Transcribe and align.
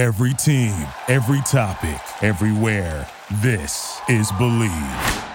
Every 0.00 0.32
team, 0.32 0.86
every 1.08 1.42
topic, 1.42 2.00
everywhere. 2.22 3.06
This 3.42 4.00
is 4.08 4.32
Bleav. 4.32 5.26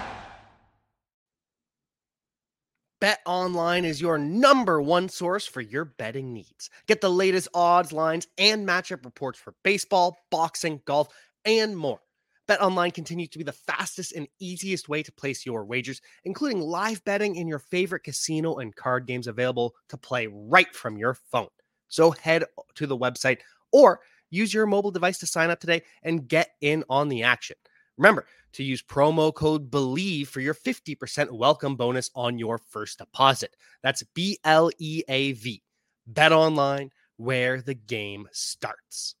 Bet 3.00 3.20
Online 3.26 3.84
is 3.84 4.00
your 4.00 4.18
number 4.18 4.82
one 4.82 5.08
source 5.08 5.46
for 5.46 5.60
your 5.60 5.84
betting 5.84 6.32
needs. 6.32 6.68
Get 6.88 7.00
the 7.00 7.08
latest 7.08 7.46
odds, 7.54 7.92
lines, 7.92 8.26
and 8.38 8.66
matchup 8.66 9.04
reports 9.04 9.38
for 9.38 9.54
baseball, 9.62 10.16
boxing, 10.32 10.80
golf, 10.84 11.14
and 11.44 11.76
more. 11.76 12.00
Bet 12.48 12.60
Online 12.60 12.90
continues 12.90 13.28
to 13.28 13.38
be 13.38 13.44
the 13.44 13.52
fastest 13.52 14.14
and 14.14 14.26
easiest 14.40 14.88
way 14.88 15.00
to 15.04 15.12
place 15.12 15.46
your 15.46 15.64
wagers, 15.64 16.00
including 16.24 16.60
live 16.60 17.04
betting 17.04 17.36
in 17.36 17.46
your 17.46 17.60
favorite 17.60 18.02
casino 18.02 18.56
and 18.56 18.74
card 18.74 19.06
games 19.06 19.28
available 19.28 19.76
to 19.90 19.96
play 19.96 20.26
right 20.28 20.74
from 20.74 20.98
your 20.98 21.14
phone. 21.14 21.46
So 21.86 22.10
head 22.10 22.42
to 22.74 22.88
the 22.88 22.98
website 22.98 23.38
or 23.72 24.00
use 24.36 24.54
your 24.54 24.66
mobile 24.66 24.90
device 24.90 25.18
to 25.18 25.26
sign 25.26 25.50
up 25.50 25.60
today 25.60 25.82
and 26.02 26.28
get 26.28 26.50
in 26.60 26.84
on 26.88 27.08
the 27.08 27.22
action. 27.22 27.56
Remember 27.96 28.26
to 28.52 28.62
use 28.62 28.82
promo 28.82 29.34
code 29.34 29.70
BLEAV 29.70 30.26
for 30.26 30.40
your 30.40 30.54
50% 30.54 31.30
welcome 31.30 31.76
bonus 31.76 32.10
on 32.14 32.38
your 32.38 32.58
first 32.58 32.98
deposit. 32.98 33.56
That's 33.82 34.02
B 34.14 34.38
L 34.44 34.70
E 34.78 35.02
A 35.08 35.32
V. 35.32 35.62
Bet 36.06 36.32
online 36.32 36.90
where 37.16 37.60
the 37.62 37.74
game 37.74 38.28
starts. 38.32 39.14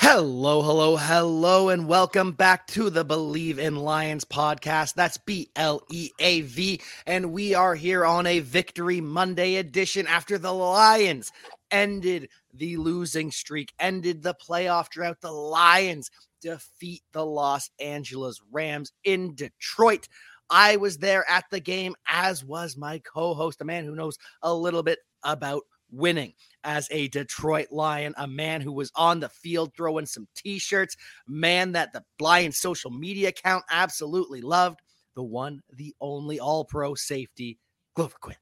Hello, 0.00 0.62
hello, 0.62 0.96
hello, 0.96 1.70
and 1.70 1.88
welcome 1.88 2.30
back 2.30 2.68
to 2.68 2.88
the 2.88 3.04
Bleav 3.04 3.58
in 3.58 3.74
Lions 3.74 4.24
podcast. 4.24 4.94
That's 4.94 5.18
B 5.18 5.50
L 5.56 5.82
E 5.90 6.12
A 6.20 6.42
V. 6.42 6.80
And 7.04 7.32
we 7.32 7.52
are 7.52 7.74
here 7.74 8.06
on 8.06 8.24
a 8.24 8.38
Victory 8.38 9.00
Monday 9.00 9.56
edition 9.56 10.06
after 10.06 10.38
the 10.38 10.54
Lions 10.54 11.32
ended 11.72 12.28
the 12.54 12.76
losing 12.76 13.32
streak, 13.32 13.72
ended 13.80 14.22
the 14.22 14.34
playoff 14.34 14.88
drought. 14.88 15.20
The 15.20 15.32
Lions 15.32 16.12
defeat 16.40 17.02
the 17.10 17.26
Los 17.26 17.68
Angeles 17.80 18.40
Rams 18.52 18.92
in 19.02 19.34
Detroit. 19.34 20.06
I 20.48 20.76
was 20.76 20.98
there 20.98 21.28
at 21.28 21.46
the 21.50 21.58
game, 21.58 21.96
as 22.06 22.44
was 22.44 22.76
my 22.76 23.00
co 23.00 23.34
host, 23.34 23.60
a 23.62 23.64
man 23.64 23.84
who 23.84 23.96
knows 23.96 24.16
a 24.42 24.54
little 24.54 24.84
bit 24.84 25.00
about 25.24 25.64
winning 25.90 26.32
as 26.64 26.88
a 26.90 27.08
Detroit 27.08 27.68
Lion, 27.70 28.14
a 28.16 28.26
man 28.26 28.60
who 28.60 28.72
was 28.72 28.92
on 28.94 29.20
the 29.20 29.28
field 29.28 29.72
throwing 29.76 30.06
some 30.06 30.26
t 30.34 30.58
shirts, 30.58 30.96
man 31.26 31.72
that 31.72 31.92
the 31.92 32.02
Lions 32.20 32.58
social 32.58 32.90
media 32.90 33.28
account 33.28 33.64
absolutely 33.70 34.40
loved, 34.40 34.80
the 35.14 35.22
one, 35.22 35.60
the 35.72 35.94
only 36.00 36.40
all 36.40 36.64
pro 36.64 36.94
safety, 36.94 37.58
Glover 37.94 38.16
Quin. 38.20 38.36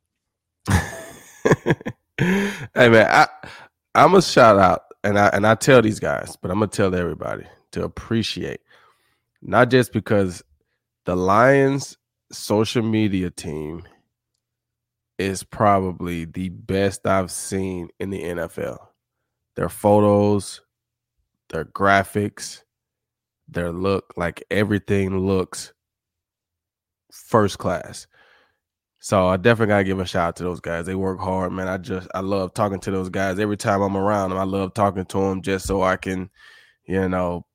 hey 2.19 2.89
man, 2.89 3.07
I 3.07 3.29
I'm 3.95 4.15
a 4.15 4.23
shout 4.23 4.59
out 4.59 4.83
and 5.05 5.19
I 5.19 5.29
and 5.29 5.47
I 5.47 5.55
tell 5.55 5.83
these 5.83 6.01
guys, 6.01 6.37
but 6.41 6.51
I'm 6.51 6.59
gonna 6.59 6.69
tell 6.69 6.95
everybody 6.95 7.45
to 7.73 7.85
appreciate 7.85 8.61
not 9.43 9.71
just 9.71 9.93
because 9.93 10.43
the 11.05 11.17
Lions 11.17 11.97
social 12.33 12.83
media 12.83 13.31
team 13.31 13.85
is 15.19 15.43
probably 15.43 16.25
the 16.25 16.51
best 16.51 17.07
I've 17.07 17.31
seen 17.31 17.89
in 17.99 18.11
the 18.11 18.23
NFL. 18.23 18.79
Their 19.55 19.69
photos, 19.69 20.61
their 21.49 21.65
graphics, 21.65 22.63
their 23.49 23.73
look, 23.73 24.13
like 24.17 24.45
everything 24.51 25.19
looks 25.19 25.73
first 27.11 27.59
class. 27.59 28.07
So 28.99 29.29
I 29.29 29.37
definitely 29.37 29.73
gotta 29.73 29.85
give 29.85 30.01
a 30.01 30.07
shout 30.07 30.29
out 30.29 30.37
to 30.37 30.43
those 30.43 30.61
guys. 30.61 30.87
They 30.87 30.95
work 30.95 31.21
hard, 31.21 31.53
man. 31.53 31.69
I 31.69 31.79
just 31.79 32.09
I 32.15 32.21
love 32.21 32.55
talking 32.55 32.81
to 32.81 32.91
those 32.91 33.09
guys 33.09 33.39
every 33.39 33.57
time 33.57 33.81
I'm 33.81 33.97
around 33.97 34.31
them. 34.31 34.39
I 34.39 34.45
love 34.45 34.75
talking 34.75 35.05
to 35.05 35.19
them 35.19 35.43
just 35.43 35.67
so 35.67 35.83
I 35.83 35.97
can, 35.97 36.29
you 36.87 37.09
know, 37.09 37.47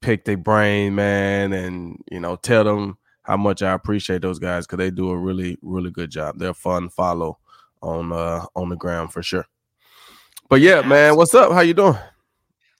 pick 0.00 0.24
their 0.24 0.36
brain, 0.36 0.94
man, 0.94 1.52
and 1.52 1.98
you 2.10 2.20
know, 2.20 2.36
tell 2.36 2.64
them 2.64 2.98
how 3.26 3.36
much 3.36 3.62
I 3.62 3.72
appreciate 3.72 4.22
those 4.22 4.38
guys 4.38 4.66
because 4.66 4.78
they 4.78 4.90
do 4.90 5.10
a 5.10 5.16
really, 5.16 5.58
really 5.60 5.90
good 5.90 6.10
job. 6.10 6.38
They're 6.38 6.54
fun 6.54 6.88
follow 6.88 7.38
on 7.82 8.12
uh 8.12 8.44
on 8.54 8.68
the 8.68 8.76
ground 8.76 9.12
for 9.12 9.22
sure. 9.22 9.46
But 10.48 10.60
yeah, 10.60 10.82
man, 10.82 11.16
what's 11.16 11.34
up? 11.34 11.52
How 11.52 11.60
you 11.60 11.74
doing? 11.74 11.98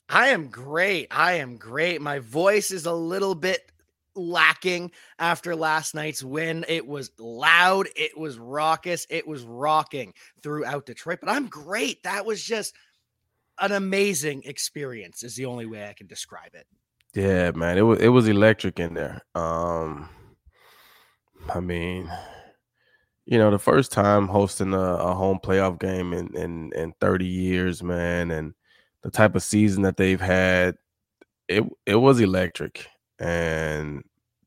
I 0.08 0.28
am 0.28 0.48
great. 0.48 1.08
I 1.10 1.34
am 1.34 1.56
great. 1.56 2.00
My 2.00 2.20
voice 2.20 2.70
is 2.70 2.86
a 2.86 2.92
little 2.92 3.34
bit 3.34 3.72
lacking 4.14 4.92
after 5.18 5.56
last 5.56 5.94
night's 5.94 6.22
win. 6.22 6.64
It 6.68 6.86
was 6.86 7.10
loud, 7.18 7.88
it 7.96 8.16
was 8.16 8.38
raucous, 8.38 9.06
it 9.10 9.26
was 9.26 9.42
rocking 9.42 10.14
throughout 10.42 10.86
Detroit, 10.86 11.18
but 11.20 11.30
I'm 11.30 11.48
great. 11.48 12.02
That 12.04 12.24
was 12.24 12.42
just 12.42 12.74
an 13.58 13.72
amazing 13.72 14.42
experience 14.44 15.22
is 15.22 15.34
the 15.34 15.46
only 15.46 15.66
way 15.66 15.88
I 15.88 15.92
can 15.92 16.06
describe 16.06 16.54
it. 16.54 16.66
Yeah, 17.14 17.50
man. 17.50 17.76
It 17.76 17.82
was 17.82 18.00
it 18.00 18.08
was 18.08 18.28
electric 18.28 18.78
in 18.78 18.94
there. 18.94 19.22
Um 19.34 20.08
I 21.50 21.60
mean, 21.60 22.10
you 23.26 23.38
know, 23.38 23.50
the 23.50 23.58
first 23.58 23.92
time 23.92 24.28
hosting 24.28 24.72
a, 24.72 24.78
a 24.78 25.14
home 25.14 25.38
playoff 25.42 25.78
game 25.80 26.12
in, 26.12 26.34
in 26.36 26.72
in 26.74 26.92
30 27.00 27.26
years, 27.26 27.82
man, 27.82 28.30
and 28.30 28.54
the 29.02 29.10
type 29.10 29.34
of 29.34 29.42
season 29.42 29.82
that 29.82 29.96
they've 29.96 30.20
had, 30.20 30.76
it 31.48 31.64
it 31.86 31.96
was 31.96 32.20
electric. 32.20 32.86
And 33.18 34.04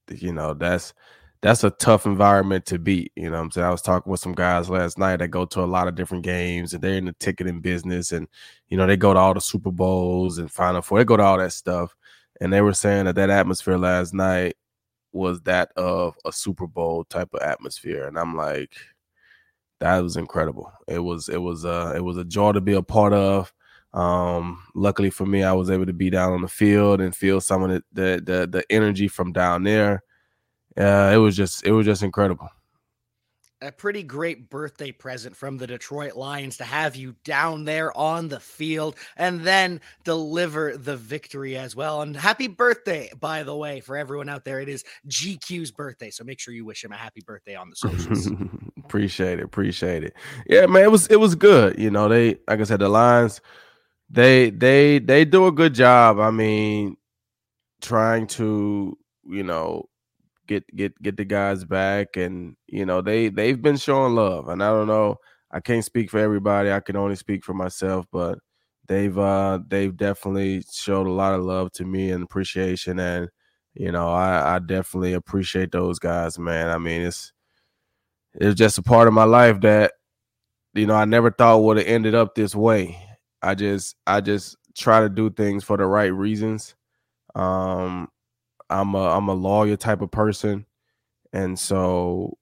you 0.10 0.34
know, 0.34 0.54
that's 0.54 0.94
that's 1.42 1.64
a 1.64 1.70
tough 1.72 2.06
environment 2.06 2.66
to 2.68 2.80
beat. 2.80 3.12
You 3.16 3.30
know 3.30 3.40
I'm 3.40 3.52
saying? 3.52 3.68
I 3.68 3.72
was 3.72 3.82
talking 3.82 4.12
with 4.12 4.20
some 4.22 4.34
guys 4.34 4.70
last 4.70 4.98
night 4.98 5.18
that 5.18 5.30
go 5.30 5.46
to 5.46 5.62
a 5.62 5.66
lot 5.66 5.88
of 5.88 5.96
different 5.96 6.24
games 6.24 6.74
and 6.74 6.82
they're 6.84 6.98
in 6.98 7.06
the 7.06 7.16
ticketing 7.20 7.62
business 7.62 8.12
and 8.12 8.28
you 8.70 8.78
know, 8.78 8.88
they 8.88 8.98
go 8.98 9.14
to 9.14 9.20
all 9.20 9.34
the 9.34 9.42
Super 9.42 9.72
Bowls 9.72 10.38
and 10.38 10.52
Final 10.52 10.82
Four, 10.82 11.00
they 11.00 11.06
go 11.06 11.18
to 11.18 11.24
all 11.24 11.38
that 11.38 11.54
stuff. 11.54 11.96
And 12.42 12.54
they 12.54 12.62
were 12.62 12.74
saying 12.74 13.06
that 13.06 13.16
that 13.16 13.30
atmosphere 13.30 13.78
last 13.78 14.14
night 14.14 14.56
was 15.12 15.42
that 15.42 15.72
of 15.76 16.16
a 16.26 16.32
Super 16.32 16.68
Bowl 16.68 17.04
type 17.06 17.30
of 17.34 17.42
atmosphere, 17.42 18.08
and 18.08 18.18
I'm 18.18 18.36
like, 18.36 18.74
that 19.80 20.00
was 20.00 20.18
incredible. 20.18 20.72
It 20.88 21.00
was 21.00 21.30
it 21.30 21.42
was 21.42 21.66
uh 21.66 21.94
it 21.96 22.02
was 22.04 22.18
a 22.18 22.26
joy 22.26 22.52
to 22.54 22.62
be 22.62 22.74
a 22.74 22.82
part 22.84 23.14
of. 23.14 23.54
Um, 23.94 24.64
luckily 24.76 25.10
for 25.10 25.26
me, 25.26 25.44
I 25.44 25.54
was 25.54 25.70
able 25.72 25.86
to 25.88 25.94
be 25.94 26.10
down 26.12 26.34
on 26.34 26.42
the 26.42 26.48
field 26.48 27.02
and 27.02 27.16
feel 27.16 27.42
some 27.42 27.64
of 27.64 27.70
the 27.70 27.84
the 27.94 28.22
the, 28.24 28.48
the 28.48 28.66
energy 28.72 29.08
from 29.08 29.32
down 29.34 29.64
there. 29.64 30.04
Uh, 30.78 31.12
it 31.14 31.18
was 31.18 31.36
just 31.36 31.66
it 31.66 31.72
was 31.72 31.86
just 31.86 32.04
incredible 32.04 32.50
a 33.62 33.72
pretty 33.72 34.04
great 34.04 34.50
birthday 34.50 34.92
present 34.92 35.36
from 35.36 35.58
the 35.58 35.68
Detroit 35.68 36.16
Lions 36.16 36.58
to 36.58 36.64
have 36.64 36.96
you 36.96 37.16
down 37.24 37.66
there 37.66 37.96
on 37.98 38.30
the 38.30 38.40
field 38.40 38.96
and 39.18 39.42
then 39.42 39.82
deliver 40.04 40.78
the 40.78 40.96
victory 40.96 41.58
as 41.58 41.76
well. 41.76 42.02
And 42.02 42.16
happy 42.16 42.48
birthday, 42.48 43.12
by 43.20 43.44
the 43.44 43.56
way, 43.56 43.82
for 43.82 43.98
everyone 43.98 44.30
out 44.30 44.46
there. 44.46 44.62
It 44.62 44.70
is 44.70 44.84
GQ's 45.08 45.72
birthday, 45.72 46.10
so 46.10 46.24
make 46.24 46.40
sure 46.40 46.54
you 46.54 46.66
wish 46.66 46.84
him 46.84 46.92
a 46.92 46.98
happy 46.98 47.22
birthday 47.26 47.56
on 47.56 47.70
the 47.70 47.76
socials. 47.76 48.32
appreciate 48.78 49.40
it, 49.40 49.44
appreciate 49.44 50.04
it. 50.04 50.14
Yeah, 50.48 50.66
man, 50.66 50.84
it 50.84 50.92
was 50.92 51.08
it 51.08 51.20
was 51.20 51.36
good. 51.36 51.78
You 51.78 51.92
know, 51.92 52.08
they 52.08 52.38
like 52.48 52.62
I 52.62 52.64
said, 52.64 52.80
the 52.80 52.90
Lions, 52.90 53.42
they 54.10 54.50
they 54.52 55.00
they 55.00 55.26
do 55.26 55.48
a 55.48 55.52
good 55.52 55.74
job. 55.74 56.20
I 56.20 56.32
mean, 56.32 56.96
trying 57.82 58.28
to 58.28 58.98
you 59.28 59.44
know 59.44 59.89
get 60.50 60.66
get 60.76 61.00
get 61.02 61.16
the 61.16 61.24
guys 61.24 61.64
back 61.64 62.18
and 62.18 62.58
you 62.68 62.86
know 62.86 63.02
they 63.02 63.30
they've 63.30 63.62
been 63.62 63.78
showing 63.78 64.16
love. 64.16 64.50
And 64.50 64.64
i 64.64 64.70
don't 64.72 64.88
know 64.88 65.18
i 65.52 65.60
can't 65.60 65.86
speak 65.86 66.10
for 66.10 66.20
everybody 66.20 66.72
i 66.72 66.80
can 66.80 66.96
only 66.96 67.16
speak 67.16 67.46
for 67.46 67.54
myself 67.54 68.06
but 68.12 68.40
they've 68.88 69.18
uh 69.18 69.60
they've 69.68 69.96
definitely 69.96 70.64
showed 70.72 71.08
a 71.08 71.12
lot 71.12 71.36
of 71.36 71.44
love 71.44 71.72
to 71.74 71.86
me 71.86 72.10
and 72.12 72.24
appreciation. 72.24 73.00
And 73.00 73.30
you 73.76 73.92
know 73.92 74.10
i 74.10 74.56
i 74.56 74.60
definitely 74.60 75.14
appreciate 75.14 75.72
those 75.72 76.00
guys 76.00 76.38
man. 76.40 76.70
I 76.70 76.80
mean 76.80 77.04
it's 77.04 77.32
it's 78.34 78.58
just 78.58 78.80
a 78.80 78.84
part 78.84 79.08
of 79.08 79.14
my 79.14 79.24
life 79.24 79.62
that 79.62 79.94
you 80.74 80.88
know 80.88 80.96
i 80.96 81.06
never 81.06 81.32
thought 81.32 81.64
would 81.64 81.78
have 81.78 81.88
ended 81.88 82.16
up 82.16 82.34
this 82.36 82.56
way. 82.56 82.98
I 83.42 83.54
just 83.56 83.96
i 84.08 84.20
just 84.20 84.58
try 84.76 85.02
to 85.02 85.10
do 85.10 85.30
things 85.30 85.64
for 85.64 85.78
the 85.78 85.86
right 85.86 86.14
reasons. 86.14 86.76
Um 87.36 88.10
I'm 88.70 88.96
a 88.96 89.10
I'm 89.10 89.28
a 89.30 89.34
lawyer 89.34 89.78
type 89.78 90.02
of 90.02 90.12
person, 90.12 90.66
and 91.34 91.58
so 91.60 92.38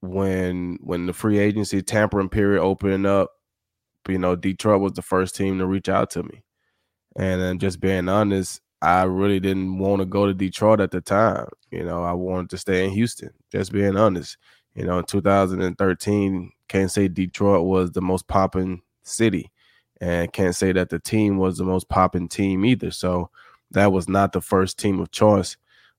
when 0.00 0.78
when 0.82 1.06
the 1.06 1.12
free 1.12 1.38
agency 1.38 1.82
tampering 1.82 2.28
period 2.28 2.62
opening 2.62 3.06
up, 3.06 3.30
you 4.08 4.18
know, 4.18 4.36
Detroit 4.36 4.80
was 4.80 4.92
the 4.92 5.02
first 5.02 5.36
team 5.36 5.58
to 5.58 5.66
reach 5.66 5.88
out 5.88 6.10
to 6.10 6.22
me, 6.24 6.44
and 7.16 7.40
then 7.40 7.58
just 7.58 7.80
being 7.80 8.08
honest, 8.08 8.60
I 8.82 9.04
really 9.04 9.40
didn't 9.40 9.78
want 9.78 10.00
to 10.00 10.06
go 10.06 10.26
to 10.26 10.34
Detroit 10.34 10.80
at 10.80 10.90
the 10.90 11.00
time. 11.00 11.48
You 11.70 11.84
know, 11.84 12.02
I 12.04 12.12
wanted 12.12 12.50
to 12.50 12.58
stay 12.58 12.84
in 12.84 12.90
Houston. 12.92 13.30
Just 13.52 13.72
being 13.72 13.96
honest, 13.96 14.36
you 14.74 14.84
know, 14.84 14.98
in 14.98 15.04
2013, 15.04 16.52
can't 16.68 16.90
say 16.90 17.08
Detroit 17.08 17.64
was 17.66 17.92
the 17.92 18.02
most 18.02 18.28
popping 18.28 18.82
city, 19.04 19.50
and 20.00 20.32
can't 20.32 20.56
say 20.56 20.72
that 20.72 20.90
the 20.90 20.98
team 20.98 21.38
was 21.38 21.58
the 21.58 21.64
most 21.64 21.88
popping 21.88 22.28
team 22.28 22.64
either. 22.64 22.90
So 22.90 23.30
that 23.72 23.92
was 23.92 24.08
not 24.08 24.32
the 24.32 24.40
first 24.40 24.78
team 24.78 25.00
of 25.00 25.10
choice. 25.10 25.56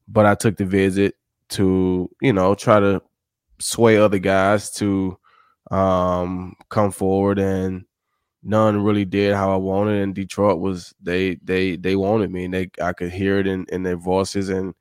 But 0.07 0.25
I 0.25 0.35
took 0.35 0.57
the 0.57 0.65
visit 0.65 1.15
to, 1.49 2.09
you 2.21 2.33
know, 2.33 2.55
try 2.55 2.79
to 2.79 3.01
sway 3.59 3.97
other 3.97 4.19
guys 4.19 4.71
to 4.71 5.17
um, 5.71 6.55
come 6.69 6.91
forward 6.91 7.39
and, 7.39 7.85
none 8.43 8.83
really 8.83 9.05
did 9.05 9.33
how 9.33 9.53
I 9.53 9.55
wanted. 9.55 10.01
And 10.01 10.13
Detroit 10.13 10.59
was 10.59 10.93
they 11.01 11.35
they 11.43 11.77
they 11.77 11.95
wanted 11.95 12.31
me, 12.31 12.45
and 12.45 12.53
they 12.53 12.69
I 12.81 12.93
could 12.93 13.11
hear 13.11 13.39
it 13.39 13.47
in, 13.47 13.65
in 13.69 13.83
their 13.83 13.97
voices, 13.97 14.49
and 14.49 14.73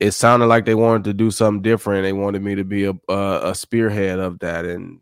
it 0.00 0.12
sounded 0.12 0.46
like 0.46 0.64
they 0.64 0.74
wanted 0.74 1.04
to 1.04 1.14
do 1.14 1.30
something 1.30 1.62
different. 1.62 2.02
They 2.02 2.12
wanted 2.12 2.42
me 2.42 2.54
to 2.56 2.64
be 2.64 2.84
a 2.84 2.94
a, 3.08 3.50
a 3.50 3.54
spearhead 3.54 4.18
of 4.18 4.38
that, 4.40 4.64
and 4.64 5.00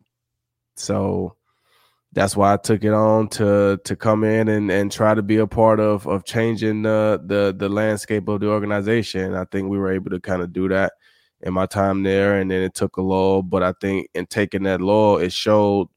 so 0.76 1.36
that's 2.12 2.37
why 2.37 2.53
I 2.53 2.56
took 2.59 2.85
it 2.85 2.93
on 2.93 3.29
to 3.31 3.79
to 3.85 3.97
come 3.97 4.25
in 4.25 4.49
and 4.49 4.70
and 4.70 4.93
try 4.93 5.14
to 5.14 5.23
be 5.23 5.37
a 5.38 5.47
part 5.47 5.81
of 5.81 6.06
of 6.06 6.25
changing 6.25 6.82
the 6.82 7.23
the 7.25 7.55
the 7.56 7.69
landscape 7.69 8.29
of 8.29 8.41
the 8.41 8.49
organization. 8.49 9.35
I 9.35 9.44
think 9.47 9.69
we 9.69 9.79
were 9.79 9.93
able 9.93 10.11
to 10.11 10.20
kind 10.20 10.43
of 10.43 10.53
do 10.53 10.69
that 10.69 10.93
in 11.43 11.55
my 11.55 11.67
time 11.67 12.03
there, 12.03 12.38
and 12.38 12.50
then 12.50 12.62
it 12.62 12.75
took 12.75 12.97
a 12.99 13.03
lull. 13.03 13.43
But 13.43 13.62
I 13.62 13.73
think 13.81 14.09
in 14.14 14.26
taking 14.26 14.64
that 14.64 14.81
lull, 14.82 15.19
it 15.19 15.32
showed 15.32 15.88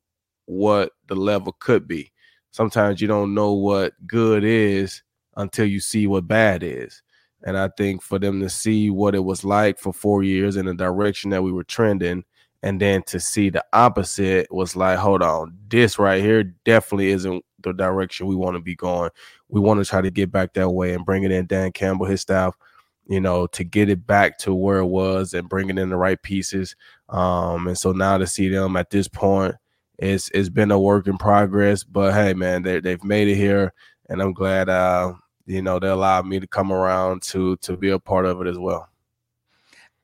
what 0.46 0.92
the 1.08 1.16
level 1.16 1.56
could 1.60 1.88
be. 1.88 2.12
Sometimes 2.52 3.02
you 3.02 3.08
don't 3.08 3.34
know 3.34 3.54
what 3.54 3.94
good 4.08 4.44
is 4.46 5.04
until 5.36 5.66
you 5.66 5.80
see 5.82 6.08
what 6.08 6.28
bad 6.28 6.64
is. 6.64 7.02
And 7.44 7.58
I 7.58 7.70
think 7.78 8.02
for 8.02 8.18
them 8.20 8.40
to 8.42 8.50
see 8.50 8.90
what 8.90 9.16
it 9.16 9.24
was 9.24 9.44
like 9.44 9.80
for 9.80 9.94
four 9.94 10.24
years 10.24 10.56
in 10.56 10.66
the 10.66 10.74
direction 10.74 11.30
that 11.32 11.44
we 11.44 11.52
were 11.52 11.64
trending, 11.66 12.24
and 12.66 12.82
then 12.82 13.04
to 13.04 13.20
see 13.20 13.52
the 13.52 13.64
opposite 13.74 14.48
was 14.50 14.76
like, 14.76 14.98
hold 14.98 15.22
on, 15.22 15.56
this 15.68 16.00
right 16.00 16.20
here 16.20 16.44
definitely 16.44 17.10
isn't 17.12 17.46
the 17.60 17.72
direction 17.74 18.26
we 18.26 18.36
want 18.36 18.56
to 18.56 18.60
be 18.60 18.76
going. 18.76 19.12
We 19.50 19.62
want 19.62 19.80
to 19.80 19.88
try 19.88 20.02
to 20.02 20.10
get 20.10 20.32
back 20.32 20.54
that 20.54 20.72
way 20.72 20.96
and 20.96 21.06
bring 21.06 21.22
it 21.22 21.32
in 21.32 21.46
Dan 21.46 21.72
Campbell, 21.74 22.08
his 22.08 22.22
staff, 22.22 22.56
you 23.06 23.22
know, 23.22 23.46
to 23.48 23.64
get 23.64 23.88
it 23.88 24.08
back 24.08 24.40
to 24.40 24.54
where 24.56 24.80
it 24.80 24.88
was 24.88 25.36
and 25.36 25.48
bringing 25.48 25.78
in 25.78 25.90
the 25.90 25.96
right 25.96 26.20
pieces. 26.20 26.76
Um, 27.08 27.68
and 27.68 27.78
so 27.78 27.92
now 27.92 28.18
to 28.18 28.26
see 28.26 28.50
them 28.50 28.76
at 28.78 28.90
this 28.90 29.08
point, 29.08 29.54
it's 30.00 30.32
it's 30.34 30.50
been 30.50 30.72
a 30.72 30.80
work 30.80 31.06
in 31.06 31.20
progress. 31.20 31.84
But 31.84 32.16
hey, 32.16 32.34
man, 32.34 32.64
they 32.64 32.80
they've 32.80 33.04
made 33.04 33.28
it 33.28 33.36
here, 33.36 33.74
and 34.10 34.24
I'm 34.24 34.34
glad 34.34 34.70
uh, 34.70 35.14
you 35.46 35.62
know 35.62 35.78
they 35.78 35.90
allowed 35.90 36.26
me 36.26 36.40
to 36.40 36.48
come 36.48 36.72
around 36.72 37.22
to 37.24 37.58
to 37.58 37.78
be 37.78 37.92
a 37.92 38.00
part 38.00 38.26
of 38.26 38.42
it 38.42 38.48
as 38.48 38.58
well. 38.58 38.90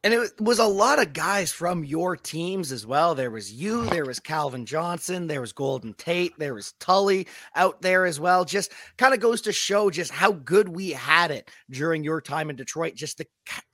And 0.04 0.16
it 0.16 0.42
was 0.42 0.58
a 0.58 0.66
lot 0.66 1.00
of 1.00 1.14
guys 1.14 1.52
from 1.52 1.84
your 1.84 2.18
teams 2.18 2.72
as 2.72 2.88
well. 2.88 3.14
There 3.14 3.30
was 3.30 3.54
you, 3.54 3.82
oh, 3.82 3.86
there 3.86 4.06
was 4.06 4.20
Calvin 4.20 4.66
Johnson, 4.66 5.28
there 5.28 5.42
was 5.42 5.54
Golden 5.54 5.94
Tate, 5.94 6.34
there 6.40 6.56
was 6.56 6.74
Tully 6.80 7.28
out 7.56 7.84
there 7.84 8.08
as 8.08 8.20
well. 8.20 8.44
Just 8.44 8.72
kind 8.98 9.14
of 9.14 9.20
goes 9.20 9.42
to 9.42 9.54
show 9.54 9.92
just 9.92 10.12
how 10.12 10.32
good 10.32 10.68
we 10.68 10.90
had 10.90 11.30
it 11.30 11.52
during 11.70 12.04
your 12.04 12.20
time 12.20 12.50
in 12.50 12.56
Detroit. 12.56 12.96
Just 12.96 13.20
the 13.20 13.28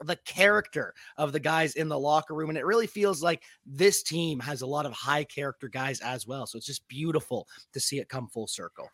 the 0.03 0.17
character 0.25 0.93
of 1.17 1.31
the 1.31 1.39
guys 1.39 1.75
in 1.75 1.87
the 1.87 1.99
locker 1.99 2.33
room, 2.33 2.49
and 2.49 2.57
it 2.57 2.65
really 2.65 2.87
feels 2.87 3.23
like 3.23 3.43
this 3.65 4.03
team 4.03 4.39
has 4.39 4.61
a 4.61 4.67
lot 4.67 4.85
of 4.85 4.91
high 4.91 5.23
character 5.23 5.69
guys 5.69 6.01
as 6.01 6.27
well. 6.27 6.45
So 6.45 6.57
it's 6.57 6.65
just 6.65 6.87
beautiful 6.89 7.47
to 7.71 7.79
see 7.79 7.99
it 7.99 8.09
come 8.09 8.27
full 8.27 8.47
circle. 8.47 8.89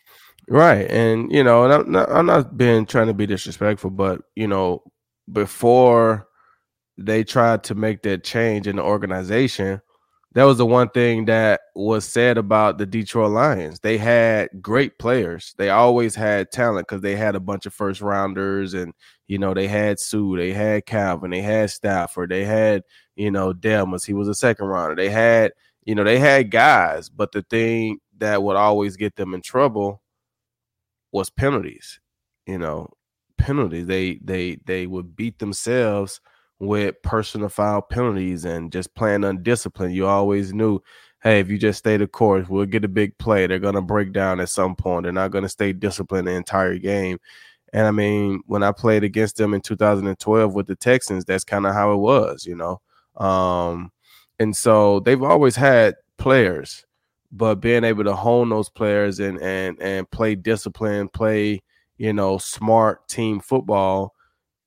Right, 0.48 0.90
and 0.90 1.32
you 1.32 1.44
know, 1.44 1.64
and 1.64 1.74
I'm 1.74 1.92
not, 1.92 2.12
I'm 2.12 2.26
not 2.28 2.58
being 2.58 2.86
trying 2.86 3.08
to 3.08 3.14
be 3.14 3.26
disrespectful, 3.26 3.90
but 3.90 4.22
you 4.36 4.48
know, 4.48 4.84
before 5.32 6.28
they 6.98 7.24
tried 7.24 7.64
to 7.66 7.76
make 7.76 8.04
that 8.04 8.24
change 8.24 8.68
in 8.68 8.76
the 8.78 8.84
organization, 8.84 9.82
that 10.34 10.46
was 10.46 10.58
the 10.58 10.66
one 10.66 10.90
thing 10.90 11.26
that 11.26 11.62
was 11.76 12.06
said 12.06 12.38
about 12.38 12.78
the 12.80 12.86
Detroit 12.88 13.32
Lions. 13.32 13.80
They 13.80 13.98
had 14.00 14.50
great 14.62 14.98
players. 14.98 15.54
They 15.58 15.70
always 15.70 16.16
had 16.16 16.52
talent 16.52 16.88
because 16.88 17.02
they 17.02 17.16
had 17.16 17.36
a 17.36 17.40
bunch 17.40 17.66
of 17.68 17.74
first 17.74 18.02
rounders, 18.02 18.74
and 18.74 18.94
you 19.28 19.38
know 19.38 19.54
they 19.54 19.68
had 19.68 20.00
Suh, 20.00 20.36
they 20.36 20.52
had 20.52 20.86
Calvin, 20.88 21.32
they 21.32 21.42
had 21.42 21.70
Stafford, 21.70 22.32
they 22.32 22.46
had 22.46 22.84
you 23.16 23.30
know 23.32 23.54
Delmas. 23.54 24.06
He 24.06 24.14
was 24.14 24.28
a 24.28 24.34
second 24.36 24.66
rounder. 24.68 24.96
They 24.96 25.10
had 25.10 25.52
you 25.86 25.94
know 25.96 26.04
they 26.04 26.20
had 26.20 26.50
guys, 26.50 27.10
but 27.10 27.32
the 27.32 27.44
thing 27.44 28.00
that 28.18 28.42
would 28.42 28.56
always 28.56 28.98
get 28.98 29.16
them 29.16 29.34
in 29.36 29.42
trouble 29.42 30.02
was 31.12 31.30
penalties. 31.30 32.00
You 32.48 32.58
know, 32.58 32.90
penalties. 33.38 33.86
They 33.86 34.20
they 34.24 34.58
they 34.66 34.88
would 34.88 35.16
beat 35.16 35.40
themselves 35.40 36.20
with 36.60 37.02
personal 37.04 37.50
foul 37.50 37.82
penalties 37.82 38.46
and 38.46 38.72
just 38.72 38.94
playing 38.96 39.24
undisciplined. 39.24 39.94
You 39.96 40.08
always 40.08 40.54
knew, 40.54 40.80
hey, 41.22 41.40
if 41.40 41.50
you 41.50 41.58
just 41.58 41.80
stay 41.80 41.98
the 41.98 42.08
course, 42.08 42.48
we'll 42.48 42.66
get 42.66 42.86
a 42.86 42.90
big 42.90 43.18
play. 43.18 43.48
They're 43.48 43.60
gonna 43.60 43.82
break 43.82 44.14
down 44.14 44.40
at 44.40 44.50
some 44.50 44.76
point. 44.76 45.04
They're 45.04 45.12
not 45.12 45.32
gonna 45.32 45.50
stay 45.50 45.74
disciplined 45.74 46.28
the 46.28 46.32
entire 46.34 46.78
game. 46.78 47.20
And 47.74 47.88
I 47.88 47.92
mean, 47.92 48.42
when 48.46 48.64
I 48.64 48.72
played 48.72 49.04
against 49.04 49.38
them 49.38 49.54
in 49.54 49.62
2012 49.62 50.54
with 50.54 50.68
the 50.68 50.76
Texans, 50.76 51.26
that's 51.26 51.44
kind 51.44 51.66
of 51.66 51.74
how 51.74 51.94
it 51.94 51.98
was, 51.98 52.46
you 52.46 52.56
know. 52.56 52.80
Um, 53.18 53.92
and 54.40 54.56
so 54.56 55.00
they've 55.02 55.22
always 55.22 55.56
had 55.56 55.96
players, 56.18 56.86
but 57.32 57.56
being 57.56 57.84
able 57.84 58.04
to 58.04 58.16
hone 58.16 58.50
those 58.50 58.70
players 58.70 59.20
and 59.20 59.40
and 59.42 59.82
and 59.82 60.10
play 60.12 60.36
discipline, 60.36 61.10
play, 61.10 61.62
you 61.98 62.14
know, 62.14 62.38
smart 62.38 63.08
team 63.10 63.40
football 63.40 64.14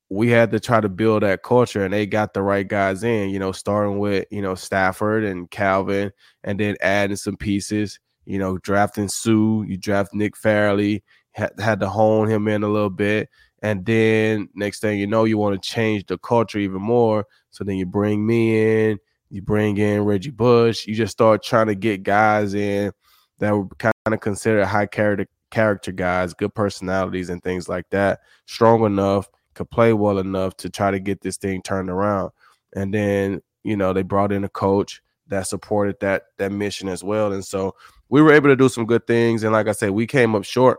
we 0.08 0.28
had 0.28 0.50
to 0.52 0.60
try 0.60 0.80
to 0.80 0.88
build 0.88 1.22
that 1.22 1.42
culture 1.42 1.84
and 1.84 1.92
they 1.92 2.06
got 2.06 2.32
the 2.32 2.42
right 2.42 2.66
guys 2.66 3.02
in, 3.02 3.30
you 3.30 3.38
know, 3.38 3.52
starting 3.52 3.98
with, 3.98 4.24
you 4.30 4.40
know, 4.40 4.54
Stafford 4.54 5.24
and 5.24 5.50
Calvin 5.50 6.12
and 6.44 6.60
then 6.60 6.76
adding 6.80 7.16
some 7.16 7.36
pieces, 7.36 7.98
you 8.24 8.38
know, 8.38 8.58
drafting 8.58 9.08
Suh, 9.08 9.62
you 9.62 9.76
draft 9.76 10.14
Nick 10.14 10.36
Fairley, 10.36 11.02
had, 11.32 11.52
had 11.58 11.80
to 11.80 11.88
hone 11.88 12.28
him 12.28 12.46
in 12.46 12.62
a 12.62 12.68
little 12.68 12.90
bit. 12.90 13.28
And 13.62 13.84
then 13.84 14.48
next 14.54 14.80
thing 14.80 14.98
you 14.98 15.08
know, 15.08 15.24
you 15.24 15.38
want 15.38 15.60
to 15.60 15.68
change 15.68 16.06
the 16.06 16.18
culture 16.18 16.58
even 16.58 16.82
more. 16.82 17.26
So 17.50 17.64
then 17.64 17.76
you 17.76 17.86
bring 17.86 18.24
me 18.24 18.90
in, 18.90 18.98
you 19.30 19.42
bring 19.42 19.76
in 19.76 20.04
Reggie 20.04 20.30
Bush, 20.30 20.86
you 20.86 20.94
just 20.94 21.12
start 21.12 21.42
trying 21.42 21.66
to 21.66 21.74
get 21.74 22.04
guys 22.04 22.54
in 22.54 22.92
that 23.40 23.56
were 23.56 23.66
kind 23.78 23.92
of 24.06 24.20
considered 24.20 24.66
high 24.66 24.86
character 24.86 25.26
character 25.50 25.90
guys, 25.90 26.34
good 26.34 26.54
personalities 26.54 27.28
and 27.28 27.42
things 27.42 27.68
like 27.68 27.88
that, 27.90 28.20
strong 28.46 28.84
enough 28.84 29.28
could 29.56 29.70
play 29.70 29.92
well 29.92 30.18
enough 30.18 30.56
to 30.58 30.70
try 30.70 30.90
to 30.90 31.00
get 31.00 31.20
this 31.22 31.36
thing 31.36 31.62
turned 31.62 31.90
around. 31.90 32.30
And 32.74 32.94
then, 32.94 33.42
you 33.64 33.76
know, 33.76 33.92
they 33.92 34.02
brought 34.02 34.32
in 34.32 34.44
a 34.44 34.48
coach 34.48 35.02
that 35.28 35.46
supported 35.46 35.96
that 36.00 36.24
that 36.38 36.52
mission 36.52 36.88
as 36.88 37.02
well. 37.02 37.32
And 37.32 37.44
so 37.44 37.74
we 38.08 38.22
were 38.22 38.32
able 38.32 38.48
to 38.48 38.56
do 38.56 38.68
some 38.68 38.86
good 38.86 39.06
things. 39.06 39.42
And 39.42 39.52
like 39.52 39.66
I 39.66 39.72
said, 39.72 39.90
we 39.90 40.06
came 40.06 40.34
up 40.34 40.44
short, 40.44 40.78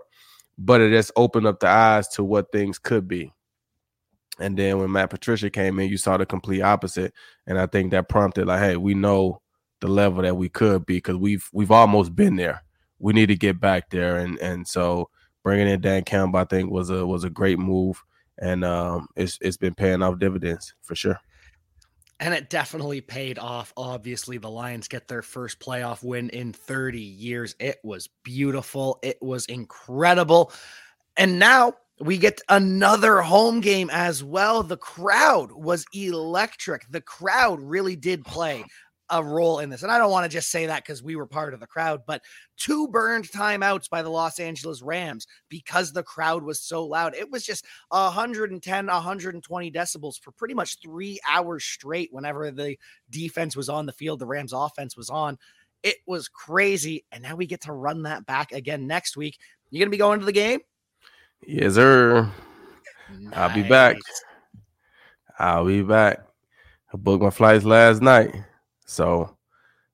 but 0.57 0.79
it 0.79 0.91
just 0.91 1.11
opened 1.15 1.47
up 1.47 1.59
the 1.59 1.67
eyes 1.67 2.07
to 2.09 2.23
what 2.23 2.51
things 2.51 2.79
could 2.79 3.07
be. 3.07 3.33
And 4.39 4.57
then 4.57 4.77
when 4.79 4.91
Matt 4.91 5.09
Patricia 5.09 5.49
came 5.49 5.79
in, 5.79 5.89
you 5.89 5.97
saw 5.97 6.15
the 6.15 6.25
complete 6.25 6.61
opposite. 6.61 7.13
And 7.47 7.59
I 7.59 7.65
think 7.65 7.91
that 7.91 8.07
prompted 8.07 8.45
like, 8.45 8.59
hey, 8.59 8.77
we 8.77 8.93
know 8.93 9.41
the 9.81 9.87
level 9.87 10.21
that 10.21 10.37
we 10.37 10.49
could 10.49 10.85
be 10.85 10.97
because 10.97 11.17
we've 11.17 11.49
we've 11.51 11.71
almost 11.71 12.15
been 12.15 12.35
there. 12.35 12.63
We 12.99 13.13
need 13.13 13.27
to 13.27 13.35
get 13.35 13.59
back 13.59 13.89
there. 13.89 14.17
And 14.17 14.37
and 14.39 14.67
so 14.67 15.09
bringing 15.43 15.67
in 15.67 15.81
Dan 15.81 16.03
Campbell, 16.03 16.39
I 16.39 16.45
think 16.45 16.71
was 16.71 16.89
a 16.89 17.05
was 17.05 17.23
a 17.23 17.29
great 17.29 17.59
move 17.59 18.03
and 18.39 18.63
um, 18.63 19.07
it's 19.15 19.37
it's 19.41 19.57
been 19.57 19.75
paying 19.75 20.01
off 20.01 20.19
dividends 20.19 20.73
for 20.81 20.95
sure. 20.95 21.19
And 22.19 22.33
it 22.33 22.49
definitely 22.49 23.01
paid 23.01 23.37
off. 23.37 23.73
Obviously, 23.77 24.39
the 24.39 24.49
Lions 24.49 24.87
get 24.87 25.07
their 25.07 25.21
first 25.21 25.59
playoff 25.59 26.03
win 26.03 26.29
in 26.29 26.51
30 26.51 26.99
years. 26.99 27.55
It 27.59 27.77
was 27.83 28.09
beautiful. 28.23 28.97
It 29.03 29.17
was 29.21 29.45
incredible. 29.45 30.51
And 31.15 31.37
now 31.37 31.73
we 31.99 32.17
get 32.17 32.41
another 32.49 33.21
home 33.21 33.59
game 33.59 33.89
as 33.91 34.23
well. 34.23 34.63
The 34.63 34.77
crowd 34.77 35.51
was 35.51 35.85
electric. 35.93 36.89
The 36.89 37.01
crowd 37.01 37.61
really 37.61 37.95
did 37.95 38.25
play 38.25 38.65
a 39.09 39.23
role 39.23 39.59
in 39.59 39.69
this. 39.69 39.83
And 39.83 39.91
I 39.91 39.97
don't 39.97 40.11
want 40.11 40.25
to 40.25 40.35
just 40.35 40.51
say 40.51 40.65
that 40.65 40.83
because 40.83 41.01
we 41.01 41.15
were 41.15 41.25
part 41.25 41.53
of 41.53 41.59
the 41.59 41.67
crowd, 41.67 42.01
but 42.05 42.21
two 42.57 42.87
burned 42.87 43.29
timeouts 43.29 43.89
by 43.89 44.01
the 44.01 44.09
Los 44.09 44.39
Angeles 44.39 44.81
Rams 44.81 45.27
because 45.49 45.93
the 45.93 46.03
crowd 46.03 46.43
was 46.43 46.59
so 46.59 46.85
loud. 46.85 47.15
It 47.15 47.31
was 47.31 47.45
just 47.45 47.65
110, 47.89 48.87
120 48.87 49.71
decibels 49.71 50.19
for 50.19 50.31
pretty 50.31 50.53
much 50.53 50.79
three 50.81 51.19
hours 51.27 51.63
straight 51.63 52.09
whenever 52.11 52.51
the 52.51 52.77
defense 53.09 53.55
was 53.55 53.69
on 53.69 53.85
the 53.85 53.93
field, 53.93 54.19
the 54.19 54.25
Rams 54.25 54.53
offense 54.53 54.97
was 54.97 55.09
on. 55.09 55.37
It 55.83 55.97
was 56.05 56.27
crazy. 56.27 57.05
And 57.11 57.23
now 57.23 57.35
we 57.35 57.45
get 57.45 57.61
to 57.61 57.73
run 57.73 58.03
that 58.03 58.25
back 58.25 58.51
again 58.51 58.87
next 58.87 59.15
week. 59.15 59.37
You 59.69 59.79
going 59.79 59.87
to 59.87 59.91
be 59.91 59.97
going 59.97 60.19
to 60.19 60.25
the 60.25 60.31
game? 60.31 60.59
Yes, 61.45 61.75
sir. 61.75 62.29
Nice. 63.19 63.33
I'll 63.35 63.53
be 63.53 63.63
back. 63.63 63.97
I'll 65.39 65.65
be 65.65 65.81
back. 65.81 66.19
I 66.93 66.97
booked 66.97 67.23
my 67.23 67.29
flights 67.29 67.63
last 67.63 68.01
night. 68.01 68.33
So 68.87 69.37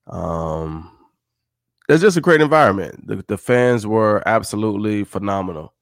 um 0.07 0.91
it's 1.89 2.01
just 2.01 2.17
a 2.17 2.21
great 2.21 2.41
environment. 2.41 3.07
The, 3.07 3.23
the 3.27 3.37
fans 3.37 3.85
were 3.85 4.23
absolutely 4.25 5.03
phenomenal. 5.03 5.73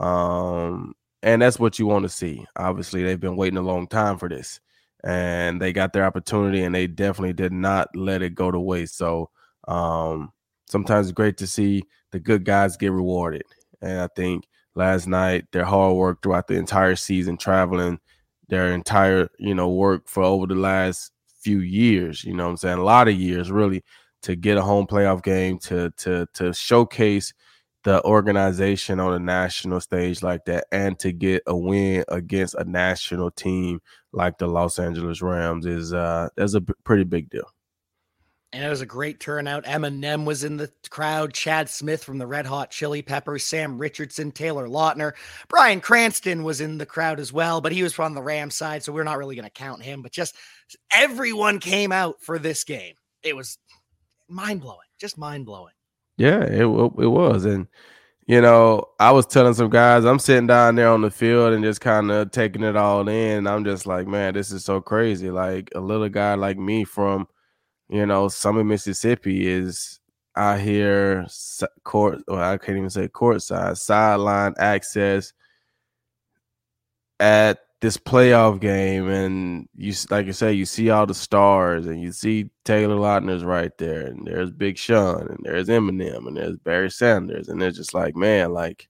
Um 0.00 0.94
and 1.22 1.40
that's 1.42 1.58
what 1.58 1.78
you 1.78 1.86
want 1.86 2.02
to 2.04 2.08
see. 2.10 2.44
Obviously, 2.56 3.02
they've 3.02 3.20
been 3.20 3.36
waiting 3.36 3.56
a 3.58 3.62
long 3.62 3.86
time 3.86 4.18
for 4.18 4.28
this. 4.28 4.60
And 5.04 5.60
they 5.60 5.72
got 5.72 5.92
their 5.92 6.04
opportunity 6.04 6.62
and 6.62 6.74
they 6.74 6.86
definitely 6.86 7.32
did 7.34 7.52
not 7.52 7.88
let 7.94 8.22
it 8.22 8.34
go 8.34 8.50
to 8.50 8.60
waste. 8.60 8.96
So 8.98 9.30
um 9.68 10.32
sometimes 10.68 11.06
it's 11.08 11.14
great 11.14 11.36
to 11.38 11.46
see 11.46 11.84
the 12.12 12.18
good 12.20 12.44
guys 12.44 12.76
get 12.76 12.92
rewarded. 12.92 13.42
And 13.82 14.00
I 14.00 14.08
think 14.16 14.46
last 14.74 15.06
night 15.06 15.46
their 15.52 15.64
hard 15.64 15.96
work 15.96 16.22
throughout 16.22 16.48
the 16.48 16.54
entire 16.54 16.96
season, 16.96 17.36
traveling 17.36 18.00
their 18.48 18.72
entire, 18.72 19.28
you 19.38 19.54
know, 19.54 19.70
work 19.70 20.08
for 20.08 20.22
over 20.22 20.46
the 20.46 20.54
last 20.54 21.12
few 21.44 21.60
years, 21.60 22.24
you 22.24 22.34
know 22.34 22.48
I'm 22.48 22.56
saying? 22.56 22.78
A 22.78 22.84
lot 22.84 23.08
of 23.08 23.14
years 23.14 23.50
really 23.50 23.84
to 24.22 24.36
get 24.36 24.56
a 24.56 24.62
home 24.62 24.86
playoff 24.86 25.22
game 25.22 25.58
to 25.60 25.90
to 25.98 26.26
to 26.34 26.52
showcase 26.54 27.32
the 27.84 28.02
organization 28.04 28.98
on 28.98 29.12
a 29.12 29.18
national 29.18 29.80
stage 29.80 30.22
like 30.22 30.46
that 30.46 30.64
and 30.72 30.98
to 30.98 31.12
get 31.12 31.42
a 31.46 31.56
win 31.56 32.02
against 32.08 32.54
a 32.54 32.64
national 32.64 33.30
team 33.30 33.80
like 34.12 34.38
the 34.38 34.46
Los 34.46 34.78
Angeles 34.78 35.20
Rams 35.20 35.66
is 35.66 35.92
uh 35.92 36.28
that's 36.36 36.54
a 36.54 36.62
pretty 36.62 37.04
big 37.04 37.28
deal. 37.30 37.48
And 38.54 38.62
it 38.62 38.68
was 38.68 38.82
a 38.82 38.86
great 38.86 39.18
turnout. 39.18 39.64
Eminem 39.64 40.24
was 40.24 40.44
in 40.44 40.56
the 40.56 40.70
crowd. 40.88 41.34
Chad 41.34 41.68
Smith 41.68 42.04
from 42.04 42.18
the 42.18 42.26
Red 42.26 42.46
Hot 42.46 42.70
Chili 42.70 43.02
Peppers, 43.02 43.42
Sam 43.42 43.76
Richardson, 43.78 44.30
Taylor 44.30 44.68
Lautner, 44.68 45.14
Bryan 45.48 45.80
Cranston 45.80 46.44
was 46.44 46.60
in 46.60 46.78
the 46.78 46.86
crowd 46.86 47.18
as 47.18 47.32
well, 47.32 47.60
but 47.60 47.72
he 47.72 47.82
was 47.82 47.92
from 47.92 48.14
the 48.14 48.22
Rams 48.22 48.54
side, 48.54 48.84
so 48.84 48.92
we're 48.92 49.02
not 49.02 49.18
really 49.18 49.34
going 49.34 49.44
to 49.44 49.50
count 49.50 49.82
him. 49.82 50.02
But 50.02 50.12
just 50.12 50.36
everyone 50.92 51.58
came 51.58 51.90
out 51.90 52.22
for 52.22 52.38
this 52.38 52.62
game. 52.62 52.94
It 53.24 53.34
was 53.34 53.58
mind 54.28 54.60
blowing, 54.60 54.86
just 55.00 55.18
mind 55.18 55.46
blowing. 55.46 55.74
Yeah, 56.16 56.44
it 56.44 56.62
it 56.62 56.66
was, 56.66 57.46
and 57.46 57.66
you 58.28 58.40
know, 58.40 58.84
I 59.00 59.10
was 59.10 59.26
telling 59.26 59.54
some 59.54 59.68
guys, 59.68 60.04
I'm 60.04 60.20
sitting 60.20 60.46
down 60.46 60.76
there 60.76 60.90
on 60.90 61.00
the 61.00 61.10
field 61.10 61.54
and 61.54 61.64
just 61.64 61.80
kind 61.80 62.08
of 62.12 62.30
taking 62.30 62.62
it 62.62 62.76
all 62.76 63.08
in. 63.08 63.48
I'm 63.48 63.64
just 63.64 63.84
like, 63.84 64.06
man, 64.06 64.34
this 64.34 64.52
is 64.52 64.64
so 64.64 64.80
crazy. 64.80 65.32
Like 65.32 65.70
a 65.74 65.80
little 65.80 66.08
guy 66.08 66.34
like 66.34 66.56
me 66.56 66.84
from 66.84 67.26
you 67.88 68.06
know, 68.06 68.28
some 68.28 68.54
Summit, 68.54 68.64
Mississippi 68.64 69.46
is 69.46 70.00
out 70.36 70.60
here 70.60 71.26
court. 71.84 72.22
Well, 72.28 72.40
I 72.40 72.58
can't 72.58 72.78
even 72.78 72.90
say 72.90 73.08
court 73.08 73.42
side, 73.42 73.78
sideline 73.78 74.54
access 74.58 75.32
at 77.20 77.58
this 77.80 77.96
playoff 77.96 78.60
game, 78.60 79.08
and 79.08 79.68
you 79.76 79.92
like 80.10 80.26
you 80.26 80.32
say, 80.32 80.52
you 80.52 80.64
see 80.64 80.90
all 80.90 81.06
the 81.06 81.14
stars, 81.14 81.86
and 81.86 82.00
you 82.00 82.12
see 82.12 82.50
Taylor 82.64 82.96
Lautner's 82.96 83.44
right 83.44 83.76
there, 83.78 84.06
and 84.06 84.26
there's 84.26 84.50
Big 84.50 84.78
Sean, 84.78 85.28
and 85.28 85.38
there's 85.42 85.68
Eminem, 85.68 86.26
and 86.26 86.36
there's 86.36 86.56
Barry 86.56 86.90
Sanders, 86.90 87.48
and 87.48 87.62
it's 87.62 87.76
just 87.76 87.94
like, 87.94 88.16
man, 88.16 88.52
like 88.52 88.88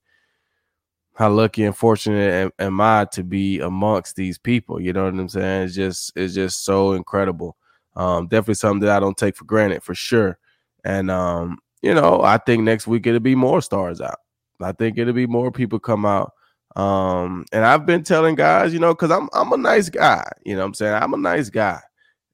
how 1.14 1.30
lucky 1.30 1.64
and 1.64 1.76
fortunate 1.76 2.52
am 2.58 2.80
I 2.80 3.06
to 3.12 3.22
be 3.24 3.60
amongst 3.60 4.16
these 4.16 4.38
people? 4.38 4.80
You 4.80 4.92
know 4.92 5.04
what 5.04 5.14
I'm 5.14 5.28
saying? 5.28 5.64
It's 5.64 5.74
just 5.74 6.12
it's 6.16 6.34
just 6.34 6.64
so 6.64 6.92
incredible. 6.92 7.56
Um, 7.96 8.26
definitely 8.26 8.54
something 8.54 8.80
that 8.80 8.96
I 8.96 9.00
don't 9.00 9.16
take 9.16 9.36
for 9.36 9.44
granted 9.44 9.82
for 9.82 9.94
sure. 9.94 10.38
And 10.84 11.10
um, 11.10 11.58
you 11.82 11.94
know, 11.94 12.22
I 12.22 12.38
think 12.38 12.62
next 12.62 12.86
week 12.86 13.06
it'll 13.06 13.20
be 13.20 13.34
more 13.34 13.62
stars 13.62 14.00
out. 14.00 14.18
I 14.60 14.72
think 14.72 14.98
it'll 14.98 15.12
be 15.12 15.26
more 15.26 15.50
people 15.52 15.78
come 15.78 16.06
out. 16.06 16.32
Um, 16.76 17.44
and 17.52 17.64
I've 17.64 17.86
been 17.86 18.02
telling 18.02 18.34
guys, 18.34 18.72
you 18.72 18.80
know, 18.80 18.94
because 18.94 19.10
I'm 19.10 19.28
I'm 19.32 19.52
a 19.52 19.56
nice 19.56 19.88
guy, 19.88 20.28
you 20.44 20.56
know 20.56 20.64
I'm 20.64 20.74
saying? 20.74 20.94
I'm 20.94 21.14
a 21.14 21.18
nice 21.18 21.50
guy. 21.50 21.80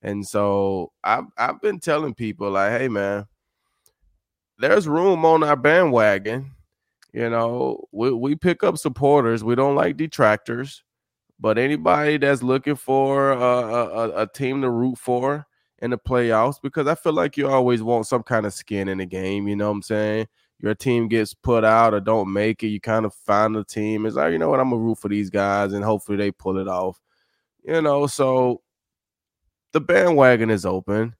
And 0.02 0.26
so 0.26 0.92
I've 1.04 1.24
I've 1.36 1.60
been 1.60 1.78
telling 1.78 2.14
people 2.14 2.50
like, 2.50 2.80
hey 2.80 2.88
man, 2.88 3.26
there's 4.58 4.88
room 4.88 5.24
on 5.24 5.42
our 5.42 5.56
bandwagon. 5.56 6.52
You 7.12 7.28
know, 7.28 7.84
we, 7.90 8.12
we 8.12 8.34
pick 8.36 8.62
up 8.62 8.78
supporters. 8.78 9.42
We 9.42 9.56
don't 9.56 9.74
like 9.74 9.96
detractors. 9.96 10.84
But 11.40 11.58
anybody 11.58 12.18
that's 12.18 12.42
looking 12.42 12.76
for 12.76 13.32
a, 13.32 13.38
a, 13.38 14.22
a, 14.22 14.26
team 14.26 14.60
to 14.60 14.70
root 14.70 14.98
for, 14.98 15.46
in 15.80 15.90
the 15.90 15.98
playoffs 15.98 16.56
because 16.62 16.86
I 16.86 16.94
feel 16.94 17.12
like 17.12 17.36
you 17.36 17.48
always 17.48 17.82
want 17.82 18.06
some 18.06 18.22
kind 18.22 18.46
of 18.46 18.52
skin 18.52 18.88
in 18.88 18.98
the 18.98 19.06
game. 19.06 19.48
You 19.48 19.56
know 19.56 19.68
what 19.68 19.76
I'm 19.76 19.82
saying? 19.82 20.28
Your 20.58 20.74
team 20.74 21.08
gets 21.08 21.32
put 21.32 21.64
out 21.64 21.94
or 21.94 22.00
don't 22.00 22.32
make 22.32 22.62
it, 22.62 22.68
you 22.68 22.80
kind 22.80 23.06
of 23.06 23.14
find 23.14 23.54
the 23.54 23.64
team. 23.64 24.04
It's 24.04 24.16
like, 24.16 24.32
you 24.32 24.38
know 24.38 24.50
what, 24.50 24.60
I'm 24.60 24.70
gonna 24.70 24.82
root 24.82 24.98
for 24.98 25.08
these 25.08 25.30
guys 25.30 25.72
and 25.72 25.84
hopefully 25.84 26.18
they 26.18 26.30
pull 26.30 26.58
it 26.58 26.68
off. 26.68 27.00
You 27.64 27.80
know, 27.80 28.06
so 28.06 28.60
the 29.72 29.80
bandwagon 29.80 30.50
is 30.50 30.66
open, 30.66 31.14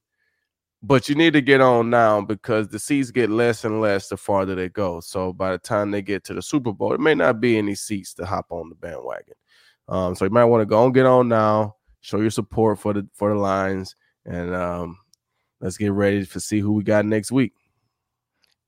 but 0.83 1.09
you 1.09 1.15
need 1.15 1.33
to 1.33 1.41
get 1.41 1.61
on 1.61 1.89
now 1.89 2.21
because 2.21 2.67
the 2.67 2.77
seats 2.77 3.09
get 3.09 3.29
less 3.29 3.65
and 3.65 3.81
less 3.81 4.09
the 4.09 4.17
farther 4.17 4.53
they 4.53 4.69
go. 4.69 4.99
So 4.99 5.33
by 5.33 5.51
the 5.51 5.57
time 5.57 5.89
they 5.89 6.01
get 6.01 6.23
to 6.25 6.33
the 6.33 6.41
Super 6.41 6.71
Bowl, 6.71 6.93
it 6.93 6.99
may 6.99 7.15
not 7.15 7.39
be 7.39 7.57
any 7.57 7.75
seats 7.75 8.13
to 8.15 8.25
hop 8.25 8.47
on 8.51 8.69
the 8.69 8.75
bandwagon. 8.75 9.35
Um, 9.87 10.15
so 10.15 10.25
you 10.25 10.31
might 10.31 10.45
want 10.45 10.61
to 10.61 10.65
go 10.65 10.85
and 10.85 10.93
get 10.93 11.05
on 11.05 11.27
now, 11.27 11.75
show 12.01 12.19
your 12.19 12.29
support 12.29 12.79
for 12.79 12.93
the 12.93 13.07
for 13.13 13.33
the 13.33 13.39
Lions, 13.39 13.95
and 14.25 14.55
um, 14.55 14.97
let's 15.59 15.77
get 15.77 15.91
ready 15.91 16.25
to 16.25 16.39
see 16.39 16.59
who 16.59 16.73
we 16.73 16.83
got 16.83 17.05
next 17.05 17.31
week. 17.31 17.53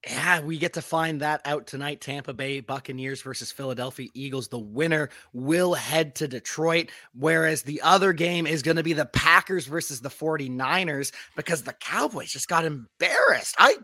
Yeah, 0.06 0.42
we 0.42 0.58
get 0.58 0.74
to 0.74 0.82
find 0.82 1.22
that 1.22 1.40
out 1.46 1.66
tonight. 1.66 2.02
Tampa 2.02 2.34
Bay 2.34 2.60
Buccaneers 2.60 3.22
versus 3.22 3.54
Philadelphia 3.54 4.10
Eagles. 4.14 4.50
The 4.50 4.60
winner 4.60 5.10
will 5.32 5.74
head 5.76 6.16
to 6.16 6.28
Detroit, 6.28 6.90
whereas 7.14 7.62
the 7.62 7.82
other 7.82 8.12
game 8.12 8.46
is 8.46 8.64
going 8.64 8.76
to 8.76 8.84
be 8.84 8.92
the 8.92 9.06
Packers 9.06 9.66
versus 9.66 10.02
the 10.02 10.10
49ers 10.10 11.14
because 11.38 11.64
the 11.64 11.72
Cowboys 11.74 12.32
just 12.32 12.50
got 12.50 12.66
embarrassed. 12.66 13.56
I 13.58 13.78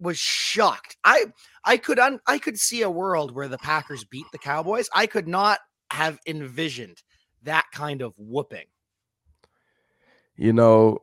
was 0.00 0.18
shocked. 0.18 0.96
I 1.04 1.26
I 1.64 1.76
could 1.76 2.00
un, 2.00 2.18
I 2.26 2.38
could 2.38 2.58
see 2.58 2.82
a 2.82 2.90
world 2.90 3.32
where 3.32 3.48
the 3.48 3.58
Packers 3.58 4.02
beat 4.02 4.26
the 4.32 4.38
Cowboys. 4.38 4.88
I 4.92 5.06
could 5.06 5.28
not 5.28 5.60
have 5.92 6.18
envisioned 6.26 7.00
that 7.44 7.66
kind 7.72 8.02
of 8.02 8.12
whooping 8.18 8.66
you 10.36 10.52
know, 10.52 10.98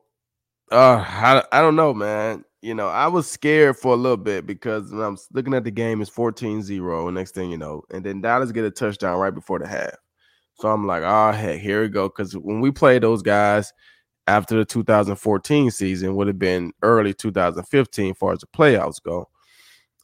uh, 0.70 1.04
I, 1.06 1.42
I 1.52 1.60
don't 1.60 1.76
know, 1.76 1.94
man. 1.94 2.44
You 2.62 2.74
know, 2.74 2.88
I 2.88 3.08
was 3.08 3.28
scared 3.28 3.76
for 3.76 3.92
a 3.92 3.96
little 3.96 4.16
bit 4.16 4.46
because 4.46 4.92
I'm 4.92 5.18
looking 5.32 5.54
at 5.54 5.64
the 5.64 5.70
game, 5.70 6.00
it's 6.00 6.10
14 6.10 6.62
0. 6.62 7.08
And 7.08 7.16
next 7.16 7.34
thing 7.34 7.50
you 7.50 7.58
know, 7.58 7.82
and 7.90 8.04
then 8.04 8.20
Dallas 8.20 8.52
get 8.52 8.64
a 8.64 8.70
touchdown 8.70 9.18
right 9.18 9.34
before 9.34 9.58
the 9.58 9.66
half. 9.66 9.94
So 10.60 10.68
I'm 10.68 10.86
like, 10.86 11.02
oh, 11.04 11.32
heck, 11.32 11.60
here 11.60 11.82
we 11.82 11.88
go. 11.88 12.08
Because 12.08 12.34
when 12.36 12.60
we 12.60 12.70
played 12.70 13.02
those 13.02 13.22
guys 13.22 13.72
after 14.28 14.56
the 14.56 14.64
2014 14.64 15.70
season, 15.72 16.14
would 16.14 16.28
have 16.28 16.38
been 16.38 16.72
early 16.82 17.12
2015 17.12 18.10
as 18.10 18.16
far 18.16 18.32
as 18.32 18.40
the 18.40 18.46
playoffs 18.46 19.02
go. 19.02 19.28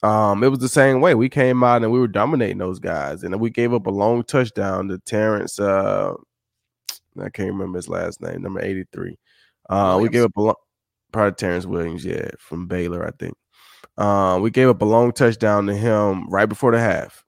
Um, 0.03 0.43
it 0.43 0.49
was 0.49 0.61
the 0.61 0.69
same 0.69 1.01
way. 1.01 1.15
We 1.15 1.29
came 1.29 1.63
out 1.63 1.83
and 1.83 1.93
we 1.93 1.99
were 2.01 2.09
dominating 2.09 2.59
those 2.59 2.79
guys, 2.79 3.23
and 3.23 3.33
then 3.33 3.41
we 3.41 3.51
gave 3.51 3.73
up 3.75 3.87
a 3.87 3.91
long 3.91 4.23
touchdown 4.25 4.89
to 4.89 4.99
Terrence. 4.99 5.59
Uh, 5.59 6.15
I 7.23 7.31
can't 7.31 7.53
remember 7.53 7.79
his 7.79 7.89
last 7.89 8.21
name, 8.21 8.43
number 8.43 8.61
83. 8.61 9.17
Uh, 9.69 9.99
we 10.01 10.09
gave 10.09 10.25
up 10.25 10.37
a 10.37 10.43
long, 10.43 10.55
probably 11.13 11.35
Terrence 11.35 11.67
Williams, 11.67 12.05
yeah, 12.05 12.31
from 12.39 12.67
Baylor, 12.67 13.07
I 13.07 13.11
think. 13.19 13.37
Uh, 13.97 14.39
we 14.41 14.51
gave 14.51 14.69
up 14.69 14.81
a 14.83 14.85
long 14.85 15.13
touchdown 15.13 15.67
to 15.67 15.75
him 15.75 16.29
right 16.29 16.49
before 16.49 16.73
the 16.73 16.81
half. 16.81 17.25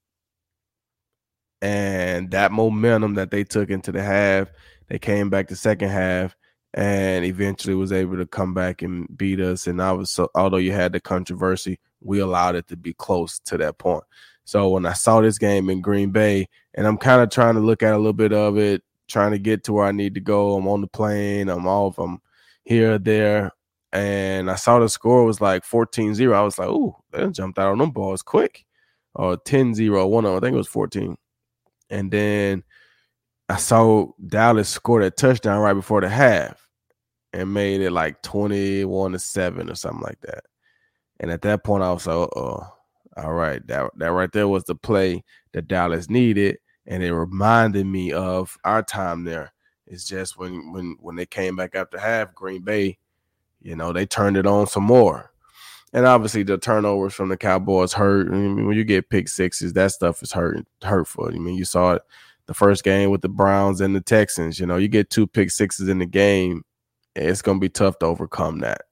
And 1.62 2.30
that 2.30 2.52
momentum 2.52 3.14
that 3.14 3.30
they 3.30 3.44
took 3.44 3.70
into 3.70 3.92
the 3.92 4.02
half, 4.02 4.48
they 4.88 4.98
came 4.98 5.30
back 5.30 5.48
the 5.48 5.56
second 5.56 5.90
half 5.90 6.34
and 6.72 7.24
eventually 7.24 7.74
was 7.74 7.92
able 7.92 8.16
to 8.16 8.26
come 8.26 8.54
back 8.54 8.82
and 8.82 9.06
beat 9.16 9.40
us. 9.40 9.66
And 9.66 9.82
I 9.82 9.92
was 9.92 10.10
so 10.10 10.28
although 10.34 10.56
you 10.56 10.72
had 10.72 10.92
the 10.92 11.00
controversy, 11.00 11.78
we 12.00 12.20
allowed 12.20 12.54
it 12.54 12.68
to 12.68 12.76
be 12.76 12.94
close 12.94 13.40
to 13.40 13.58
that 13.58 13.78
point. 13.78 14.04
So 14.44 14.68
when 14.70 14.86
I 14.86 14.94
saw 14.94 15.20
this 15.20 15.38
game 15.38 15.68
in 15.68 15.80
Green 15.80 16.10
Bay, 16.10 16.48
and 16.74 16.86
I'm 16.86 16.96
kind 16.96 17.20
of 17.20 17.30
trying 17.30 17.54
to 17.54 17.60
look 17.60 17.82
at 17.82 17.94
a 17.94 17.98
little 17.98 18.12
bit 18.12 18.32
of 18.32 18.56
it 18.56 18.82
trying 19.10 19.32
to 19.32 19.38
get 19.38 19.64
to 19.64 19.72
where 19.72 19.86
I 19.86 19.92
need 19.92 20.14
to 20.14 20.20
go. 20.20 20.56
I'm 20.56 20.68
on 20.68 20.80
the 20.80 20.86
plane. 20.86 21.48
I'm 21.48 21.66
off. 21.66 21.98
I'm 21.98 22.20
here, 22.64 22.98
there. 22.98 23.52
And 23.92 24.50
I 24.50 24.54
saw 24.54 24.78
the 24.78 24.88
score 24.88 25.24
was 25.24 25.40
like 25.40 25.64
14 25.64 26.14
0. 26.14 26.32
I 26.32 26.42
was 26.42 26.58
like, 26.58 26.68
ooh, 26.68 26.94
they 27.10 27.28
jumped 27.30 27.58
out 27.58 27.72
on 27.72 27.78
them 27.78 27.90
balls 27.90 28.22
quick. 28.22 28.64
Or 29.14 29.36
10 29.36 29.74
0, 29.74 30.06
one 30.06 30.24
of 30.24 30.30
them. 30.30 30.36
I 30.38 30.40
think 30.40 30.54
it 30.54 30.58
was 30.58 30.68
14. 30.68 31.16
And 31.90 32.10
then 32.10 32.62
I 33.48 33.56
saw 33.56 34.12
Dallas 34.24 34.68
score 34.68 35.00
a 35.00 35.10
touchdown 35.10 35.60
right 35.60 35.74
before 35.74 36.00
the 36.00 36.08
half 36.08 36.68
and 37.32 37.52
made 37.52 37.80
it 37.80 37.90
like 37.90 38.22
21 38.22 39.12
to 39.12 39.18
7 39.18 39.68
or 39.68 39.74
something 39.74 40.02
like 40.02 40.20
that. 40.20 40.44
And 41.18 41.30
at 41.32 41.42
that 41.42 41.64
point, 41.64 41.82
I 41.82 41.92
was 41.92 42.06
like, 42.06 42.16
oh, 42.36 42.66
all 43.16 43.32
right, 43.32 43.66
that, 43.66 43.90
that 43.96 44.12
right 44.12 44.30
there 44.32 44.48
was 44.48 44.64
the 44.64 44.76
play 44.76 45.24
that 45.52 45.66
Dallas 45.66 46.08
needed 46.08 46.58
and 46.86 47.02
it 47.02 47.14
reminded 47.14 47.86
me 47.86 48.12
of 48.12 48.56
our 48.64 48.82
time 48.82 49.24
there. 49.24 49.52
It's 49.86 50.04
just 50.04 50.38
when 50.38 50.72
when 50.72 50.96
when 51.00 51.16
they 51.16 51.26
came 51.26 51.56
back 51.56 51.74
after 51.74 51.98
half, 51.98 52.34
Green 52.34 52.62
Bay, 52.62 52.98
you 53.60 53.76
know, 53.76 53.92
they 53.92 54.06
turned 54.06 54.36
it 54.36 54.46
on 54.46 54.66
some 54.66 54.84
more. 54.84 55.32
And 55.92 56.06
obviously 56.06 56.44
the 56.44 56.56
turnovers 56.56 57.14
from 57.14 57.28
the 57.28 57.36
Cowboys 57.36 57.92
hurt. 57.92 58.28
I 58.28 58.30
mean, 58.30 58.66
when 58.66 58.76
you 58.76 58.84
get 58.84 59.10
pick 59.10 59.28
sixes, 59.28 59.72
that 59.72 59.90
stuff 59.90 60.22
is 60.22 60.32
hurt 60.32 60.64
hurtful. 60.82 61.26
I 61.26 61.38
mean, 61.38 61.56
you 61.56 61.64
saw 61.64 61.94
it 61.94 62.02
the 62.46 62.54
first 62.54 62.84
game 62.84 63.10
with 63.10 63.22
the 63.22 63.28
Browns 63.28 63.80
and 63.80 63.94
the 63.94 64.00
Texans. 64.00 64.60
You 64.60 64.66
know, 64.66 64.76
you 64.76 64.88
get 64.88 65.10
two 65.10 65.26
pick 65.26 65.50
sixes 65.50 65.88
in 65.88 65.98
the 65.98 66.06
game, 66.06 66.64
it's 67.16 67.42
gonna 67.42 67.58
be 67.58 67.68
tough 67.68 67.98
to 67.98 68.06
overcome 68.06 68.60
that. 68.60 68.82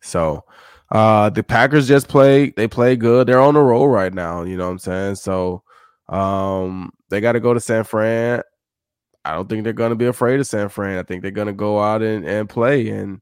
So 0.00 0.44
uh 0.90 1.30
the 1.30 1.42
Packers 1.42 1.88
just 1.88 2.08
play, 2.08 2.50
they 2.50 2.68
play 2.68 2.96
good. 2.96 3.26
They're 3.26 3.40
on 3.40 3.54
the 3.54 3.60
roll 3.60 3.88
right 3.88 4.12
now, 4.14 4.42
you 4.42 4.56
know 4.56 4.66
what 4.66 4.72
I'm 4.72 4.78
saying? 4.78 5.14
So 5.16 5.62
um, 6.08 6.90
they 7.10 7.20
got 7.20 7.32
to 7.32 7.40
go 7.40 7.54
to 7.54 7.60
San 7.60 7.84
Fran. 7.84 8.42
I 9.24 9.32
don't 9.34 9.48
think 9.48 9.64
they're 9.64 9.72
going 9.72 9.90
to 9.90 9.96
be 9.96 10.06
afraid 10.06 10.38
of 10.38 10.46
San 10.46 10.68
Fran. 10.68 10.98
I 10.98 11.02
think 11.02 11.22
they're 11.22 11.32
going 11.32 11.48
to 11.48 11.52
go 11.52 11.80
out 11.80 12.02
and, 12.02 12.24
and 12.24 12.48
play. 12.48 12.88
And 12.88 13.20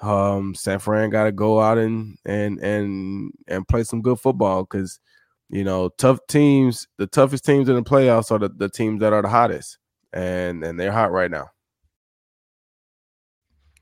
um, 0.00 0.54
San 0.54 0.78
Fran 0.78 1.10
got 1.10 1.24
to 1.24 1.32
go 1.32 1.60
out 1.60 1.78
and 1.78 2.16
and 2.24 2.58
and 2.60 3.32
and 3.48 3.66
play 3.66 3.82
some 3.84 4.02
good 4.02 4.20
football 4.20 4.64
because 4.64 5.00
you 5.48 5.64
know 5.64 5.88
tough 5.98 6.18
teams, 6.28 6.86
the 6.98 7.06
toughest 7.06 7.44
teams 7.44 7.68
in 7.68 7.74
the 7.74 7.82
playoffs 7.82 8.30
are 8.30 8.38
the, 8.38 8.48
the 8.48 8.68
teams 8.68 9.00
that 9.00 9.12
are 9.12 9.22
the 9.22 9.28
hottest, 9.28 9.78
and 10.12 10.62
and 10.62 10.78
they're 10.78 10.92
hot 10.92 11.10
right 11.10 11.30
now. 11.30 11.48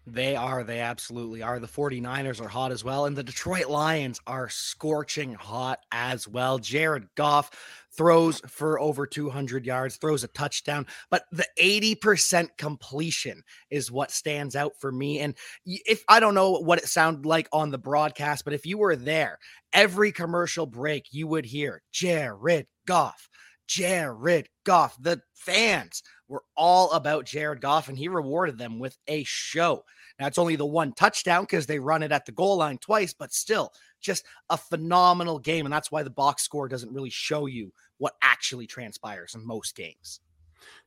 They 0.07 0.35
are. 0.35 0.65
They 0.65 0.81
absolutely 0.81 1.43
are. 1.43 1.61
The 1.61 1.69
49ers 1.69 2.41
are 2.41 2.49
hot 2.49 2.73
as 2.73 2.83
well. 2.83 3.07
And 3.07 3.17
the 3.17 3.23
Detroit 3.23 3.69
Lions 3.69 4.21
are 4.27 4.49
scorching 4.49 5.35
hot 5.35 5.79
as 5.93 6.27
well. 6.27 6.59
Jared 6.59 7.07
Goff 7.17 7.51
throws 7.97 8.41
for 8.49 8.81
over 8.81 9.07
200 9.07 9.65
yards, 9.65 9.97
throws 9.97 10.25
a 10.25 10.29
touchdown, 10.29 10.87
but 11.11 11.25
the 11.31 11.47
80% 11.61 12.49
completion 12.57 13.43
is 13.71 13.93
what 13.93 14.11
stands 14.11 14.57
out 14.57 14.73
for 14.81 14.91
me. 14.91 15.21
And 15.21 15.37
if 15.65 16.03
I 16.09 16.19
don't 16.19 16.35
know 16.35 16.53
what 16.53 16.79
it 16.79 16.89
sounded 16.89 17.25
like 17.25 17.49
on 17.53 17.71
the 17.71 17.79
broadcast, 17.79 18.45
but 18.45 18.55
if 18.55 18.67
you 18.67 18.79
were 18.79 18.97
there, 18.97 19.39
every 19.73 20.11
commercial 20.11 20.67
break, 20.67 21.07
you 21.13 21.29
would 21.29 21.45
hear 21.45 21.83
Jared 21.93 22.67
Goff. 22.87 23.29
Jared 23.69 24.49
Goff. 24.65 24.97
The 25.01 25.21
fans 25.35 26.03
were 26.33 26.43
all 26.57 26.91
about 26.93 27.27
Jared 27.27 27.61
Goff, 27.61 27.89
and 27.89 27.99
he 27.99 28.09
rewarded 28.09 28.57
them 28.57 28.79
with 28.79 28.97
a 29.07 29.23
show. 29.25 29.85
Now, 30.19 30.27
it's 30.27 30.39
only 30.39 30.57
the 30.57 30.67
one 30.67 30.93
touchdown 30.93 31.43
because 31.43 31.67
they 31.67 31.79
run 31.79 32.03
it 32.03 32.11
at 32.11 32.25
the 32.25 32.33
goal 32.33 32.57
line 32.57 32.79
twice, 32.79 33.13
but 33.13 33.33
still 33.33 33.73
just 34.01 34.25
a 34.49 34.57
phenomenal 34.57 35.39
game. 35.39 35.67
And 35.67 35.73
that's 35.73 35.93
why 35.93 36.03
the 36.03 36.11
box 36.11 36.43
score 36.43 36.69
doesn't 36.69 36.93
really 36.93 37.11
show 37.11 37.47
you 37.47 37.73
what 37.99 38.15
actually 38.23 38.67
transpires 38.67 39.35
in 39.35 39.47
most 39.47 39.77
games. 39.77 40.21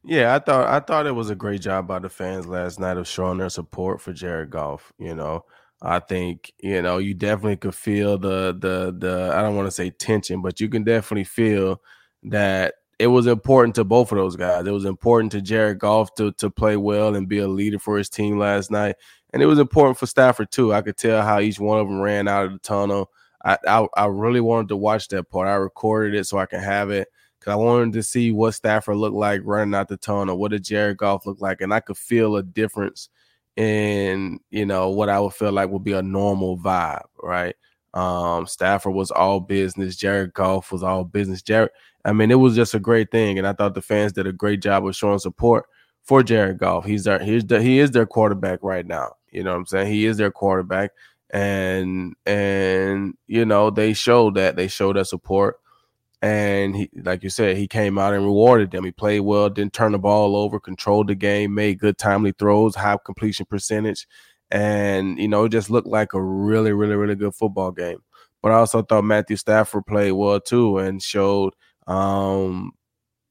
Yeah, 0.04 0.34
I 0.34 0.40
thought 0.40 0.68
I 0.68 0.80
thought 0.80 1.06
it 1.06 1.12
was 1.12 1.30
a 1.30 1.36
great 1.36 1.62
job 1.62 1.88
by 1.88 2.00
the 2.00 2.10
fans 2.10 2.48
last 2.48 2.80
night 2.80 2.98
of 2.98 3.08
showing 3.08 3.38
their 3.38 3.50
support 3.50 4.02
for 4.02 4.14
Jared 4.14 4.50
Goff. 4.50 4.92
You 4.98 5.16
know, 5.16 5.46
I 5.82 6.00
think 6.00 6.54
you 6.60 6.82
know 6.82 6.98
you 6.98 7.14
definitely 7.14 7.58
could 7.58 7.75
feel 7.75 8.18
the 8.18 8.56
the 8.58 8.96
the 8.98 9.34
I 9.36 9.42
don't 9.42 9.56
want 9.56 9.68
to 9.68 9.72
say 9.72 9.90
tension, 9.90 10.42
but 10.42 10.60
you 10.60 10.70
can 10.70 10.84
definitely 10.84 11.25
feel 11.25 11.82
that 12.24 12.75
it 13.00 13.08
was 13.08 13.28
important 13.28 13.75
to 13.75 13.84
both 13.84 14.12
of 14.12 14.18
those 14.18 14.36
guys. 14.36 14.66
It 14.66 14.72
was 14.72 14.86
important 14.86 15.32
to 15.34 15.42
Jared 15.42 15.80
Goff 15.80 16.14
to 16.16 16.32
to 16.34 16.50
play 16.50 16.78
well 16.78 17.16
and 17.16 17.28
be 17.28 17.40
a 17.40 17.48
leader 17.48 17.80
for 17.80 17.98
his 17.98 18.10
team 18.10 18.38
last 18.40 18.72
night, 18.72 18.96
and 19.34 19.42
it 19.42 19.48
was 19.48 19.60
important 19.60 19.98
for 19.98 20.06
Stafford 20.06 20.52
too. 20.52 20.74
I 20.74 20.82
could 20.82 20.98
tell 20.98 21.22
how 21.22 21.40
each 21.40 21.60
one 21.60 21.80
of 21.80 21.88
them 21.88 22.00
ran 22.02 22.28
out 22.28 22.46
of 22.46 22.54
the 22.54 22.60
tunnel. 22.60 23.12
I 23.44 23.58
I, 23.68 23.88
I 23.98 24.06
really 24.08 24.42
wanted 24.42 24.70
to 24.70 24.78
watch 24.78 25.08
that 25.10 25.30
part. 25.30 25.48
I 25.48 25.56
recorded 25.56 26.16
it 26.16 26.25
so 26.25 26.38
I 26.38 26.46
can 26.46 26.62
have 26.62 26.90
it 26.90 27.10
because 27.40 27.52
I 27.54 27.56
wanted 27.56 27.94
to 27.94 28.04
see 28.04 28.32
what 28.32 28.54
Stafford 28.54 28.98
looked 28.98 29.16
like 29.16 29.42
running 29.44 29.75
out 29.75 29.90
the 29.90 29.98
tunnel. 29.98 30.38
What 30.38 30.52
did 30.52 30.64
Jared 30.64 30.98
Goff 30.98 31.25
look 31.25 31.42
like, 31.42 31.62
and 31.62 31.74
I 31.74 31.82
could 31.82 31.98
feel 31.98 32.38
a 32.38 32.44
difference 32.44 33.10
in 33.58 34.40
you 34.52 34.66
know 34.66 34.90
what 34.90 35.10
I 35.10 35.20
would 35.20 35.34
feel 35.34 35.52
like 35.52 35.70
would 35.70 35.84
be 35.84 35.94
a 35.94 36.02
normal 36.02 36.58
vibe, 36.58 37.06
right? 37.22 37.56
Um, 37.96 38.46
Stafford 38.46 38.94
was 38.94 39.10
all 39.10 39.40
business. 39.40 39.96
Jared 39.96 40.34
Goff 40.34 40.72
was 40.72 40.84
all 40.84 41.06
business. 41.06 41.42
Jared, 41.42 41.72
I 42.04 42.12
mean, 42.12 42.30
it 42.30 42.36
was 42.36 42.56
just 42.56 42.74
a 42.74 42.80
great 42.80 43.10
thing, 43.10 43.38
and 43.38 43.48
I 43.48 43.54
thought 43.54 43.74
the 43.74 43.82
fans 43.82 44.12
did 44.12 44.28
a 44.28 44.34
great 44.34 44.62
job 44.62 44.86
of 44.86 44.96
showing 44.96 45.18
support 45.18 45.66
for 46.04 46.22
Jared 46.22 46.58
Goff. 46.58 46.86
He's 46.86 47.06
their 47.06 47.20
he's 47.20 47.46
the, 47.46 47.62
he 47.62 47.80
is 47.80 47.92
their 47.92 48.06
quarterback 48.06 48.60
right 48.62 48.86
now. 48.86 49.14
You 49.32 49.44
know 49.44 49.52
what 49.52 49.58
I'm 49.58 49.66
saying? 49.66 49.92
He 49.92 50.06
is 50.06 50.18
their 50.18 50.30
quarterback, 50.30 50.92
and 51.30 52.16
and 52.25 53.16
you 53.28 53.46
know 53.46 53.70
they 53.70 53.94
showed 53.94 54.36
that 54.36 54.58
they 54.58 54.68
showed 54.68 54.98
that 54.98 55.08
support, 55.08 55.58
and 56.22 56.75
he 56.75 56.90
like 57.02 57.24
you 57.24 57.30
said 57.30 57.56
he 57.56 57.68
came 57.68 57.98
out 57.98 58.14
and 58.14 58.25
rewarded 58.25 58.72
them. 58.72 58.84
He 58.84 58.92
played 58.92 59.22
well, 59.22 59.50
didn't 59.50 59.74
turn 59.74 59.94
the 59.94 60.00
ball 60.00 60.36
over, 60.36 60.60
controlled 60.60 61.08
the 61.08 61.16
game, 61.16 61.54
made 61.56 61.80
good 61.80 61.98
timely 61.98 62.34
throws, 62.38 62.75
high 62.75 62.98
completion 63.06 63.46
percentage 63.46 64.06
and 64.52 65.18
you 65.18 65.28
know, 65.28 65.46
it 65.46 65.50
just 65.50 65.70
looked 65.70 65.88
like 65.88 66.14
a 66.14 66.22
really, 66.22 66.72
really, 66.72 66.96
really 66.96 67.16
good 67.16 67.36
football 67.36 67.72
game. 67.72 68.00
But 68.42 68.52
I 68.52 68.56
also 68.56 68.82
thought 68.84 69.04
Matthew 69.04 69.38
Stafford 69.38 69.86
played 69.88 70.12
well 70.12 70.40
too 70.40 70.78
and 70.78 71.02
showed 71.02 71.54
um, 71.88 72.72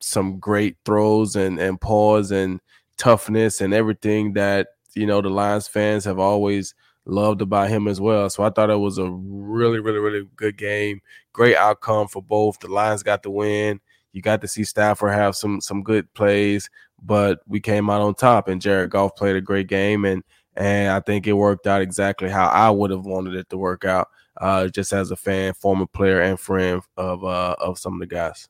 some 0.01 0.39
great 0.39 0.77
throws 0.85 1.37
and 1.37 1.59
and 1.59 1.81
pause 1.81 2.31
and 2.31 2.61
toughness 2.97 3.61
and 3.61 3.75
everything 3.75 4.35
that 4.35 4.69
you 4.95 5.07
know 5.07 5.21
the 5.21 5.31
Lions 5.31 5.69
fans 5.69 6.05
have 6.05 6.19
always 6.19 6.75
loved 7.07 7.43
about 7.43 7.69
him 7.69 7.87
as 7.87 8.01
well. 8.01 8.31
So 8.31 8.43
I 8.43 8.51
thought 8.51 8.71
it 8.71 8.77
was 8.77 8.99
a 8.99 9.11
really, 9.11 9.79
really, 9.81 9.99
really 9.99 10.27
good 10.37 10.57
game. 10.57 11.01
Great 11.33 11.57
outcome 11.57 12.09
for 12.09 12.23
both. 12.23 12.59
The 12.61 12.69
Lions 12.69 13.03
got 13.03 13.23
the 13.23 13.31
win. 13.31 13.81
You 14.13 14.23
got 14.23 14.41
to 14.43 14.49
see 14.49 14.65
Stafford 14.65 15.13
have 15.13 15.37
some 15.37 15.61
some 15.61 15.83
good 15.83 16.13
plays, 16.15 16.71
but 17.03 17.41
we 17.47 17.61
came 17.61 17.91
out 17.91 18.01
on 18.01 18.15
top. 18.15 18.49
And 18.49 18.61
Jared 18.61 18.91
Goff 18.91 19.17
played 19.17 19.37
a 19.37 19.41
great 19.41 19.67
game, 19.69 20.05
and 20.05 20.23
and 20.57 20.91
I 20.93 21.01
think 21.01 21.27
it 21.27 21.33
worked 21.33 21.67
out 21.67 21.83
exactly 21.83 22.29
how 22.29 22.49
I 22.49 22.71
would 22.71 22.91
have 22.91 23.05
wanted 23.05 23.35
it 23.35 23.49
to 23.51 23.59
work 23.59 23.85
out. 23.85 24.09
Uh, 24.37 24.67
just 24.67 24.93
as 24.93 25.13
a 25.13 25.17
fan, 25.17 25.55
former 25.55 25.87
player, 25.87 26.21
and 26.21 26.41
friend 26.41 26.83
of 26.97 27.25
uh, 27.25 27.55
of 27.61 27.79
some 27.79 27.95
of 27.95 28.01
the 28.01 28.07
guys. 28.07 28.49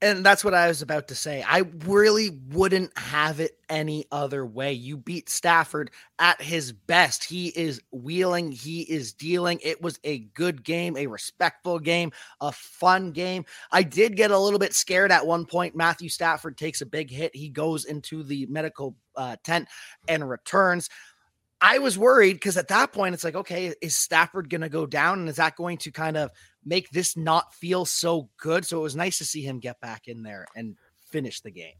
And 0.00 0.24
that's 0.24 0.44
what 0.44 0.54
I 0.54 0.68
was 0.68 0.80
about 0.80 1.08
to 1.08 1.16
say. 1.16 1.44
I 1.46 1.64
really 1.84 2.30
wouldn't 2.50 2.96
have 2.96 3.40
it 3.40 3.58
any 3.68 4.06
other 4.12 4.46
way. 4.46 4.72
You 4.72 4.96
beat 4.96 5.28
Stafford 5.28 5.90
at 6.20 6.40
his 6.40 6.72
best. 6.72 7.24
He 7.24 7.48
is 7.48 7.80
wheeling, 7.90 8.52
he 8.52 8.82
is 8.82 9.12
dealing. 9.12 9.58
It 9.60 9.82
was 9.82 9.98
a 10.04 10.20
good 10.34 10.62
game, 10.62 10.96
a 10.96 11.08
respectful 11.08 11.80
game, 11.80 12.12
a 12.40 12.52
fun 12.52 13.10
game. 13.10 13.44
I 13.72 13.82
did 13.82 14.16
get 14.16 14.30
a 14.30 14.38
little 14.38 14.60
bit 14.60 14.72
scared 14.72 15.10
at 15.10 15.26
one 15.26 15.44
point. 15.44 15.74
Matthew 15.74 16.08
Stafford 16.08 16.56
takes 16.56 16.80
a 16.80 16.86
big 16.86 17.10
hit. 17.10 17.34
He 17.34 17.48
goes 17.48 17.84
into 17.84 18.22
the 18.22 18.46
medical 18.46 18.94
uh, 19.18 19.36
tent 19.44 19.68
and 20.08 20.28
returns. 20.28 20.88
I 21.60 21.78
was 21.78 21.98
worried 21.98 22.34
because 22.34 22.56
at 22.56 22.68
that 22.68 22.92
point, 22.92 23.14
it's 23.14 23.24
like, 23.24 23.34
okay, 23.34 23.74
is 23.82 23.96
Stafford 23.96 24.48
going 24.48 24.60
to 24.60 24.68
go 24.68 24.86
down? 24.86 25.18
And 25.18 25.28
is 25.28 25.36
that 25.36 25.56
going 25.56 25.78
to 25.78 25.90
kind 25.90 26.16
of 26.16 26.30
make 26.64 26.88
this 26.90 27.16
not 27.16 27.52
feel 27.52 27.84
so 27.84 28.30
good? 28.38 28.64
So 28.64 28.78
it 28.78 28.82
was 28.82 28.96
nice 28.96 29.18
to 29.18 29.24
see 29.24 29.42
him 29.42 29.58
get 29.58 29.80
back 29.80 30.06
in 30.06 30.22
there 30.22 30.46
and 30.54 30.76
finish 31.10 31.40
the 31.40 31.50
game. 31.50 31.74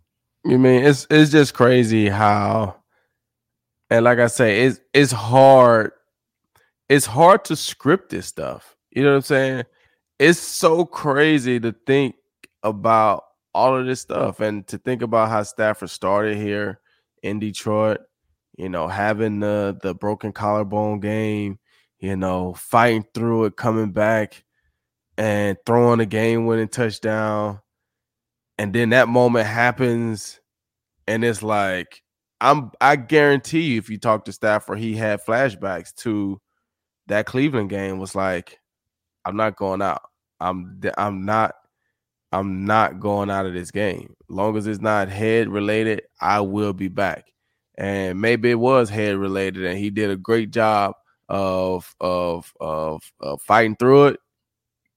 You 0.45 0.59
mean 0.59 0.85
it's 0.85 1.07
it's 1.11 1.31
just 1.31 1.55
crazy 1.55 2.09
how, 2.09 2.77
and 3.91 4.05
like 4.05 4.19
I 4.19 4.29
say, 4.29 4.65
it's 4.65 4.81
it's 4.93 5.13
hard. 5.13 5.93
It's 6.89 7.07
hard 7.07 7.45
to 7.47 7.57
script 7.57 8.11
this 8.11 8.27
stuff. 8.27 8.77
You 8.91 9.03
know 9.03 9.11
what 9.11 9.17
I'm 9.17 9.23
saying? 9.23 9.65
It's 10.19 10.39
so 10.39 10.85
crazy 10.85 11.61
to 11.61 11.73
think 11.87 12.17
about 12.63 13.25
all 13.55 13.77
of 13.77 13.87
this 13.87 14.01
stuff 14.01 14.41
and 14.41 14.67
to 14.69 14.79
think 14.79 15.03
about 15.03 15.29
how 15.29 15.43
Stafford 15.43 15.91
started 15.91 16.37
here 16.37 16.81
in 17.23 17.39
Detroit 17.39 18.01
you 18.59 18.69
know, 18.69 18.89
having 18.89 19.39
the 19.41 19.79
the 19.83 19.95
broken 19.95 20.33
collarbone 20.33 20.99
game, 21.01 21.59
you 22.01 22.17
know, 22.17 22.55
fighting 22.55 23.07
through 23.15 23.45
it, 23.45 23.57
coming 23.57 23.93
back 23.93 24.45
and 25.17 25.57
throwing 25.65 26.01
a 26.01 26.07
game 26.07 26.45
winning 26.45 26.69
touchdown. 26.69 27.61
And 28.59 28.75
then 28.75 28.91
that 28.91 29.09
moment 29.09 29.47
happens, 29.47 30.41
and 31.07 31.25
it's 31.25 31.43
like, 31.43 32.03
I'm 32.41 32.73
I 32.81 32.97
guarantee 32.97 33.61
you, 33.63 33.79
if 33.79 33.89
you 33.89 33.99
talk 33.99 34.25
to 34.25 34.33
Stafford, 34.33 34.81
he 34.81 34.97
had 34.97 35.25
flashbacks 35.25 35.95
to 35.99 36.41
that 37.07 37.27
Cleveland 37.27 37.71
game, 37.71 38.01
was 38.01 38.17
like, 38.17 38.59
I'm 39.25 39.37
not 39.37 39.57
going 39.57 39.83
out. 39.83 40.03
I'm 40.41 40.81
I'm 40.99 41.25
not 41.25 41.55
I'm 42.33 42.67
not 42.67 43.01
going 43.01 43.31
out 43.31 43.47
of 43.47 43.55
this 43.55 43.71
game. 43.71 44.15
Long 44.29 44.57
as 44.57 44.67
it's 44.67 44.81
not 44.81 45.09
head 45.09 45.49
related, 45.49 46.03
I 46.21 46.41
will 46.41 46.73
be 46.73 46.89
back 46.89 47.29
and 47.79 48.21
maybe 48.21 48.51
it 48.51 48.59
was 48.59 48.91
head 48.91 49.17
related, 49.17 49.65
and 49.65 49.79
he 49.79 49.89
did 49.89 50.11
a 50.11 50.17
great 50.17 50.51
job 50.51 50.95
of 51.29 51.95
of 52.01 52.53
of, 52.61 53.01
of 53.21 53.41
fighting 53.41 53.77
through 53.77 54.09
it, 54.09 54.21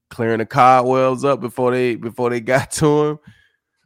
clearing 0.09 0.39
the 0.39 0.47
cobwebs 0.47 1.23
up 1.23 1.39
before 1.39 1.71
they 1.71 1.95
before 1.95 2.31
they 2.31 2.41
got 2.41 2.71
to 2.71 3.05
him. 3.05 3.19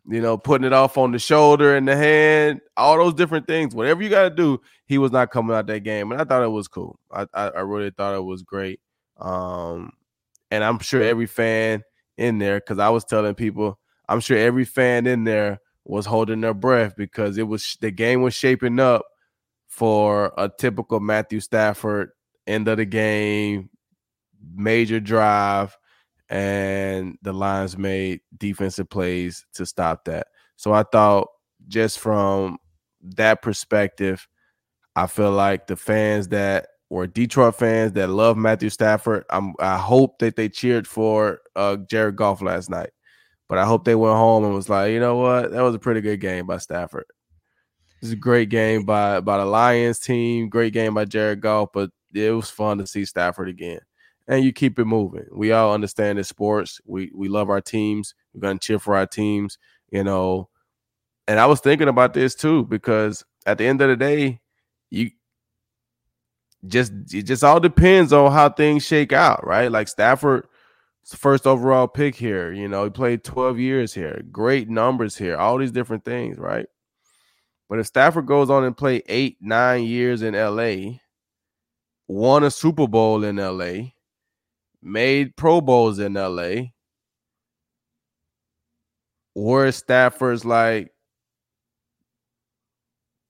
You 0.08 0.21
know, 0.21 0.38
putting 0.38 0.65
it 0.65 0.73
off 0.73 0.97
on 0.97 1.12
the 1.12 1.19
shoulder 1.19 1.75
and 1.75 1.88
the 1.88 1.95
hand, 1.95 2.62
all 2.77 2.97
those 2.97 3.15
different 3.15 3.47
things. 3.47 3.75
Whatever 3.75 4.03
you 4.03 4.10
got 4.10 4.23
to 4.23 4.29
do, 4.29 4.62
he 4.86 4.99
was 4.99 5.12
not 5.12 5.31
coming 5.31 5.55
out 5.55 5.67
that 5.67 5.81
game, 5.81 6.12
and 6.12 6.21
I 6.21 6.23
thought 6.23 6.43
it 6.43 6.47
was 6.47 6.67
cool. 6.67 6.97
I, 7.12 7.25
I, 7.34 7.49
I 7.49 7.60
really 7.62 7.89
thought 7.89 8.15
it 8.15 8.23
was 8.23 8.43
great. 8.43 8.79
Um, 9.19 9.91
and 10.51 10.63
I'm 10.63 10.79
sure 10.79 11.01
every 11.01 11.25
fan 11.25 11.84
in 12.17 12.38
there, 12.38 12.60
because 12.60 12.80
I 12.80 12.89
was 12.89 13.06
telling 13.06 13.36
people, 13.36 13.80
I'm 14.08 14.19
sure 14.19 14.38
every 14.38 14.65
fan 14.65 15.08
in 15.08 15.23
there 15.23 15.60
was 15.84 16.06
holding 16.06 16.41
their 16.41 16.54
breath 16.54 16.95
because 16.95 17.38
it 17.38 17.43
was 17.43 17.78
the 17.82 17.91
game 17.91 18.21
was 18.21 18.34
shaping 18.34 18.80
up 18.80 19.06
for 19.67 20.34
a 20.38 20.49
typical 20.49 20.99
Matthew 20.99 21.39
Stafford 21.39 22.12
end 22.47 22.67
of 22.67 22.78
the 22.78 22.86
game, 22.86 23.69
major 24.56 24.99
drive, 24.99 25.78
and 26.30 27.17
the 27.21 27.34
Lions 27.34 27.78
made 27.78 28.21
defensive 28.38 28.89
plays 28.89 29.45
to 29.54 29.65
stop 29.65 30.06
that. 30.06 30.28
So 30.56 30.73
I 30.73 30.84
thought 30.84 31.28
just 31.67 31.99
from 31.99 32.58
that 33.01 33.41
perspective, 33.41 34.28
I 34.95 35.08
feel 35.08 35.32
like 35.32 35.67
the 35.67 35.75
fans 35.75 36.30
that 36.30 36.67
were 36.95 37.08
Detroit 37.08 37.55
fans 37.55 37.93
that 37.93 38.10
love 38.10 38.38
Matthew 38.38 38.69
Stafford, 38.69 39.25
I'm, 39.29 39.53
I 39.60 39.77
hope 39.77 40.19
that 40.19 40.36
they 40.36 40.49
cheered 40.49 40.88
for 40.88 41.39
uh, 41.55 41.77
Jared 41.77 42.15
Goff 42.15 42.41
last 42.41 42.69
night 42.69 42.89
but 43.47 43.58
I 43.58 43.65
hope 43.65 43.86
they 43.86 43.95
went 43.95 44.15
home 44.15 44.43
and 44.43 44.53
was 44.53 44.69
like, 44.69 44.91
you 44.91 44.99
know 44.99 45.17
what, 45.17 45.51
that 45.51 45.62
was 45.62 45.75
a 45.75 45.79
pretty 45.79 46.01
good 46.01 46.19
game 46.19 46.47
by 46.47 46.58
Stafford. 46.58 47.05
Is 48.01 48.12
a 48.12 48.15
great 48.15 48.49
game 48.49 48.86
by 48.86 49.21
by 49.21 49.38
the 49.38 49.45
Lions 49.45 49.99
team. 49.99 50.49
Great 50.49 50.73
game 50.73 50.93
by 50.93 51.05
Jared 51.05 51.41
Goff, 51.41 51.69
but 51.73 51.89
it 52.13 52.31
was 52.31 52.49
fun 52.49 52.77
to 52.77 52.86
see 52.86 53.05
Stafford 53.05 53.49
again. 53.49 53.79
And 54.27 54.43
you 54.43 54.51
keep 54.53 54.77
it 54.77 54.86
moving. 54.86 55.25
We 55.31 55.51
all 55.53 55.73
understand 55.73 56.19
it's 56.19 56.29
sports. 56.29 56.79
We 56.86 57.12
we 57.15 57.29
love 57.29 57.49
our 57.49 57.62
teams. 57.62 58.13
We're 58.34 58.41
gonna 58.41 58.60
cheer 58.60 58.79
for 58.79 58.95
our 58.95 59.08
teams. 59.08 59.58
You 59.91 60.03
know, 60.03 60.49
and 61.27 61.39
I 61.39 61.45
was 61.45 61.62
thinking 61.62 61.88
about 61.88 62.13
this 62.13 62.36
too 62.36 62.65
because 62.65 63.23
at 63.45 63.58
the 63.58 63.65
end 63.65 63.81
of 63.81 63.89
the 63.89 63.95
day, 63.95 64.41
you 64.91 65.12
just 66.67 66.91
it 67.13 67.23
just 67.23 67.43
all 67.43 67.59
depends 67.59 68.11
on 68.13 68.31
how 68.31 68.49
things 68.49 68.85
shake 68.85 69.13
out, 69.13 69.45
right? 69.45 69.71
Like 69.71 69.87
Stafford 69.87 70.47
first 71.05 71.45
overall 71.45 71.87
pick 71.87 72.15
here. 72.15 72.51
You 72.51 72.67
know, 72.67 72.85
he 72.85 72.89
played 72.89 73.23
12 73.23 73.59
years 73.59 73.93
here, 73.93 74.23
great 74.31 74.69
numbers 74.69 75.15
here, 75.15 75.37
all 75.37 75.57
these 75.57 75.71
different 75.71 76.03
things, 76.03 76.37
right? 76.37 76.65
But 77.69 77.79
if 77.79 77.87
Stafford 77.87 78.25
goes 78.25 78.49
on 78.49 78.63
and 78.63 78.77
play 78.77 79.01
eight, 79.07 79.37
nine 79.41 79.83
years 79.83 80.21
in 80.21 80.33
LA, 80.33 80.97
won 82.07 82.43
a 82.43 82.51
Super 82.51 82.87
Bowl 82.87 83.23
in 83.23 83.37
LA, 83.37 83.89
made 84.81 85.35
Pro 85.35 85.61
Bowls 85.61 85.99
in 85.99 86.13
LA, 86.13 86.67
where 89.33 89.71
Stafford's 89.71 90.45
like 90.45 90.91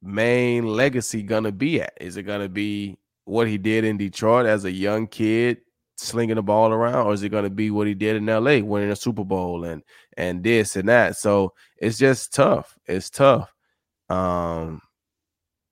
main 0.02 0.66
legacy 0.68 1.24
gonna 1.24 1.52
be 1.52 1.82
at? 1.82 1.94
Is 2.00 2.18
it 2.18 2.24
gonna 2.24 2.50
be 2.50 2.98
what 3.26 3.48
he 3.48 3.58
did 3.58 3.84
in 3.84 3.98
Detroit 3.98 4.46
as 4.46 4.66
a 4.66 4.72
young 4.72 5.08
kid, 5.08 5.58
slinging 5.98 6.36
the 6.36 6.44
ball 6.44 6.72
around, 6.72 7.08
or 7.08 7.14
is 7.14 7.24
it 7.24 7.30
going 7.30 7.44
to 7.44 7.50
be 7.50 7.72
what 7.72 7.88
he 7.88 7.94
did 7.94 8.16
in 8.16 8.26
LA, 8.26 8.60
winning 8.60 8.92
a 8.92 8.96
Super 8.96 9.24
Bowl 9.26 9.66
and 9.66 9.84
and 10.18 10.44
this 10.44 10.76
and 10.76 10.88
that? 10.90 11.18
So 11.18 11.54
it's 11.78 11.98
just 11.98 12.34
tough. 12.34 12.78
It's 12.86 13.10
tough. 13.10 13.54
Um, 14.10 14.82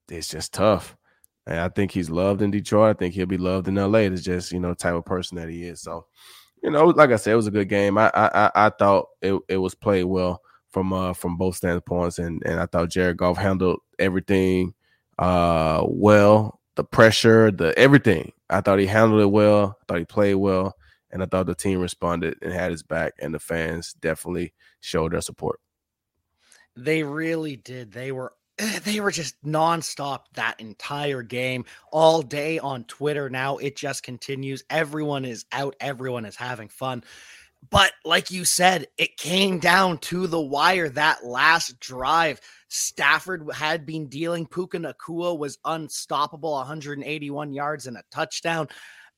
it's 0.09 0.27
just 0.27 0.53
tough. 0.53 0.97
And 1.45 1.59
I 1.59 1.69
think 1.69 1.91
he's 1.91 2.09
loved 2.09 2.41
in 2.41 2.51
Detroit. 2.51 2.95
I 2.95 2.99
think 2.99 3.13
he'll 3.13 3.25
be 3.25 3.37
loved 3.37 3.67
in 3.67 3.75
LA. 3.75 3.99
It's 3.99 4.23
just 4.23 4.51
you 4.51 4.59
know 4.59 4.73
type 4.73 4.95
of 4.95 5.05
person 5.05 5.37
that 5.37 5.49
he 5.49 5.65
is. 5.65 5.81
So 5.81 6.05
you 6.63 6.71
know, 6.71 6.85
like 6.85 7.11
I 7.11 7.17
said, 7.17 7.33
it 7.33 7.37
was 7.37 7.47
a 7.47 7.51
good 7.51 7.69
game. 7.69 7.97
I 7.97 8.09
I 8.13 8.51
I 8.55 8.69
thought 8.69 9.07
it, 9.21 9.39
it 9.49 9.57
was 9.57 9.75
played 9.75 10.05
well 10.05 10.41
from 10.69 10.93
uh 10.93 11.13
from 11.13 11.37
both 11.37 11.57
standpoints, 11.57 12.19
and 12.19 12.41
and 12.45 12.59
I 12.59 12.65
thought 12.65 12.89
Jared 12.89 13.17
Goff 13.17 13.37
handled 13.37 13.79
everything 13.99 14.73
uh 15.19 15.83
well 15.85 16.59
the 16.75 16.83
pressure, 16.83 17.51
the 17.51 17.77
everything. 17.77 18.31
I 18.49 18.61
thought 18.61 18.79
he 18.79 18.85
handled 18.85 19.21
it 19.21 19.27
well. 19.27 19.77
I 19.81 19.83
thought 19.87 19.99
he 19.99 20.05
played 20.05 20.35
well, 20.35 20.75
and 21.11 21.21
I 21.21 21.25
thought 21.25 21.45
the 21.45 21.55
team 21.55 21.79
responded 21.79 22.37
and 22.41 22.53
had 22.53 22.71
his 22.71 22.83
back, 22.83 23.13
and 23.19 23.33
the 23.33 23.39
fans 23.39 23.93
definitely 23.93 24.53
showed 24.79 25.13
their 25.13 25.21
support. 25.21 25.59
They 26.75 27.03
really 27.03 27.55
did. 27.55 27.91
They 27.91 28.11
were 28.11 28.33
they 28.83 28.99
were 28.99 29.11
just 29.11 29.41
nonstop 29.43 30.21
that 30.33 30.59
entire 30.59 31.21
game 31.21 31.65
all 31.91 32.21
day 32.21 32.59
on 32.59 32.83
Twitter. 32.85 33.29
Now 33.29 33.57
it 33.57 33.75
just 33.75 34.03
continues. 34.03 34.63
Everyone 34.69 35.25
is 35.25 35.45
out. 35.51 35.75
Everyone 35.79 36.25
is 36.25 36.35
having 36.35 36.69
fun. 36.69 37.03
But 37.69 37.91
like 38.03 38.31
you 38.31 38.45
said, 38.45 38.87
it 38.97 39.17
came 39.17 39.59
down 39.59 39.99
to 39.99 40.27
the 40.27 40.41
wire 40.41 40.89
that 40.89 41.25
last 41.25 41.79
drive. 41.79 42.41
Stafford 42.67 43.47
had 43.53 43.85
been 43.85 44.07
dealing. 44.07 44.47
Puka 44.47 44.79
Nacua 44.79 45.37
was 45.37 45.57
unstoppable, 45.63 46.53
181 46.53 47.53
yards 47.53 47.87
and 47.87 47.95
a 47.95 48.03
touchdown. 48.11 48.67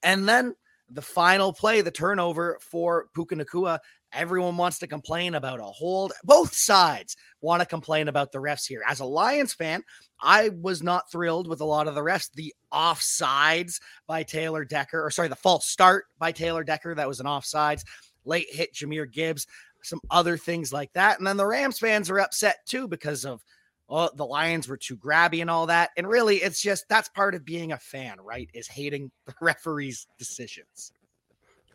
And 0.03 0.27
then 0.27 0.53
the 0.89 1.01
final 1.01 1.53
play, 1.53 1.81
the 1.81 1.91
turnover 1.91 2.59
for 2.61 3.07
Puka 3.15 3.35
Nacua. 3.35 3.79
everyone 4.13 4.55
wants 4.55 4.79
to 4.79 4.87
complain 4.87 5.35
about 5.35 5.59
a 5.59 5.63
hold. 5.63 6.13
Both 6.23 6.53
sides 6.53 7.17
want 7.41 7.61
to 7.61 7.65
complain 7.65 8.07
about 8.07 8.31
the 8.31 8.37
refs 8.37 8.67
here. 8.67 8.81
As 8.87 8.99
a 8.99 9.05
Lions 9.05 9.53
fan, 9.53 9.83
I 10.21 10.49
was 10.49 10.83
not 10.83 11.11
thrilled 11.11 11.47
with 11.47 11.61
a 11.61 11.65
lot 11.65 11.87
of 11.87 11.95
the 11.95 12.01
refs. 12.01 12.29
The 12.33 12.53
offsides 12.71 13.79
by 14.07 14.23
Taylor 14.23 14.63
Decker, 14.63 15.03
or 15.03 15.09
sorry, 15.09 15.27
the 15.27 15.35
false 15.35 15.65
start 15.65 16.05
by 16.19 16.31
Taylor 16.31 16.63
Decker, 16.63 16.95
that 16.95 17.07
was 17.07 17.19
an 17.19 17.25
offsides. 17.25 17.83
Late 18.25 18.47
hit 18.49 18.73
Jahmyr 18.73 19.11
Gibbs 19.11 19.47
some 19.85 20.01
other 20.09 20.37
things 20.37 20.73
like 20.73 20.91
that. 20.93 21.17
And 21.17 21.27
then 21.27 21.37
the 21.37 21.45
Rams 21.45 21.79
fans 21.79 22.09
are 22.09 22.19
upset 22.19 22.65
too 22.65 22.87
because 22.87 23.25
of 23.25 23.43
oh, 23.87 24.09
the 24.15 24.25
Lions 24.25 24.67
were 24.67 24.77
too 24.77 24.97
grabby 24.97 25.41
and 25.41 25.49
all 25.49 25.67
that. 25.67 25.91
And 25.95 26.07
really, 26.07 26.37
it's 26.37 26.61
just 26.61 26.89
that's 26.89 27.09
part 27.09 27.35
of 27.35 27.45
being 27.45 27.71
a 27.71 27.77
fan, 27.77 28.17
right? 28.21 28.49
Is 28.53 28.67
hating 28.67 29.11
the 29.25 29.33
referees' 29.41 30.07
decisions. 30.17 30.91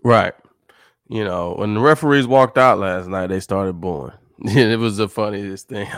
Right. 0.03 0.35
You 1.09 1.25
know, 1.25 1.55
when 1.55 1.75
the 1.75 1.81
referees 1.81 2.27
walked 2.27 2.57
out 2.57 2.79
last 2.79 3.09
night, 3.09 3.29
they 3.29 3.41
started 3.41 3.81
booing. 3.81 4.13
it 4.39 4.79
was 4.79 4.97
the 4.97 5.09
funniest 5.09 5.69
thing. 5.69 5.89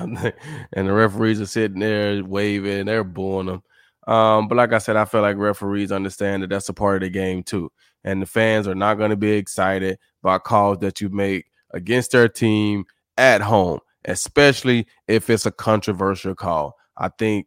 and 0.72 0.88
the 0.88 0.92
referees 0.92 1.40
are 1.40 1.46
sitting 1.46 1.80
there 1.80 2.24
waving, 2.24 2.86
they're 2.86 3.04
booing 3.04 3.46
them. 3.46 3.62
Um, 4.06 4.48
but 4.48 4.56
like 4.56 4.72
I 4.72 4.78
said, 4.78 4.96
I 4.96 5.04
feel 5.04 5.20
like 5.20 5.36
referees 5.36 5.92
understand 5.92 6.42
that 6.42 6.48
that's 6.48 6.68
a 6.68 6.72
part 6.72 6.96
of 6.96 7.00
the 7.02 7.10
game 7.10 7.44
too. 7.44 7.70
And 8.02 8.20
the 8.20 8.26
fans 8.26 8.66
are 8.66 8.74
not 8.74 8.94
going 8.94 9.10
to 9.10 9.16
be 9.16 9.30
excited 9.32 9.98
by 10.22 10.38
calls 10.38 10.78
that 10.78 11.00
you 11.00 11.08
make 11.08 11.46
against 11.72 12.12
their 12.12 12.28
team 12.28 12.84
at 13.16 13.40
home, 13.40 13.80
especially 14.04 14.86
if 15.08 15.28
it's 15.28 15.46
a 15.46 15.52
controversial 15.52 16.34
call. 16.34 16.76
I 16.96 17.08
think 17.08 17.46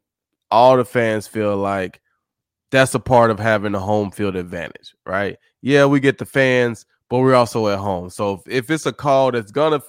all 0.51 0.77
the 0.77 0.85
fans 0.85 1.27
feel 1.27 1.57
like 1.57 2.01
that's 2.71 2.93
a 2.93 2.99
part 2.99 3.31
of 3.31 3.39
having 3.39 3.75
a 3.75 3.79
home 3.79 4.11
field 4.11 4.35
advantage, 4.35 4.95
right? 5.05 5.37
Yeah, 5.61 5.85
we 5.85 5.99
get 5.99 6.17
the 6.17 6.25
fans, 6.25 6.85
but 7.09 7.19
we're 7.19 7.35
also 7.35 7.67
at 7.67 7.79
home. 7.79 8.09
So 8.09 8.33
if, 8.33 8.41
if 8.47 8.71
it's 8.71 8.85
a 8.85 8.93
call 8.93 9.31
that's 9.31 9.51
gonna 9.51 9.81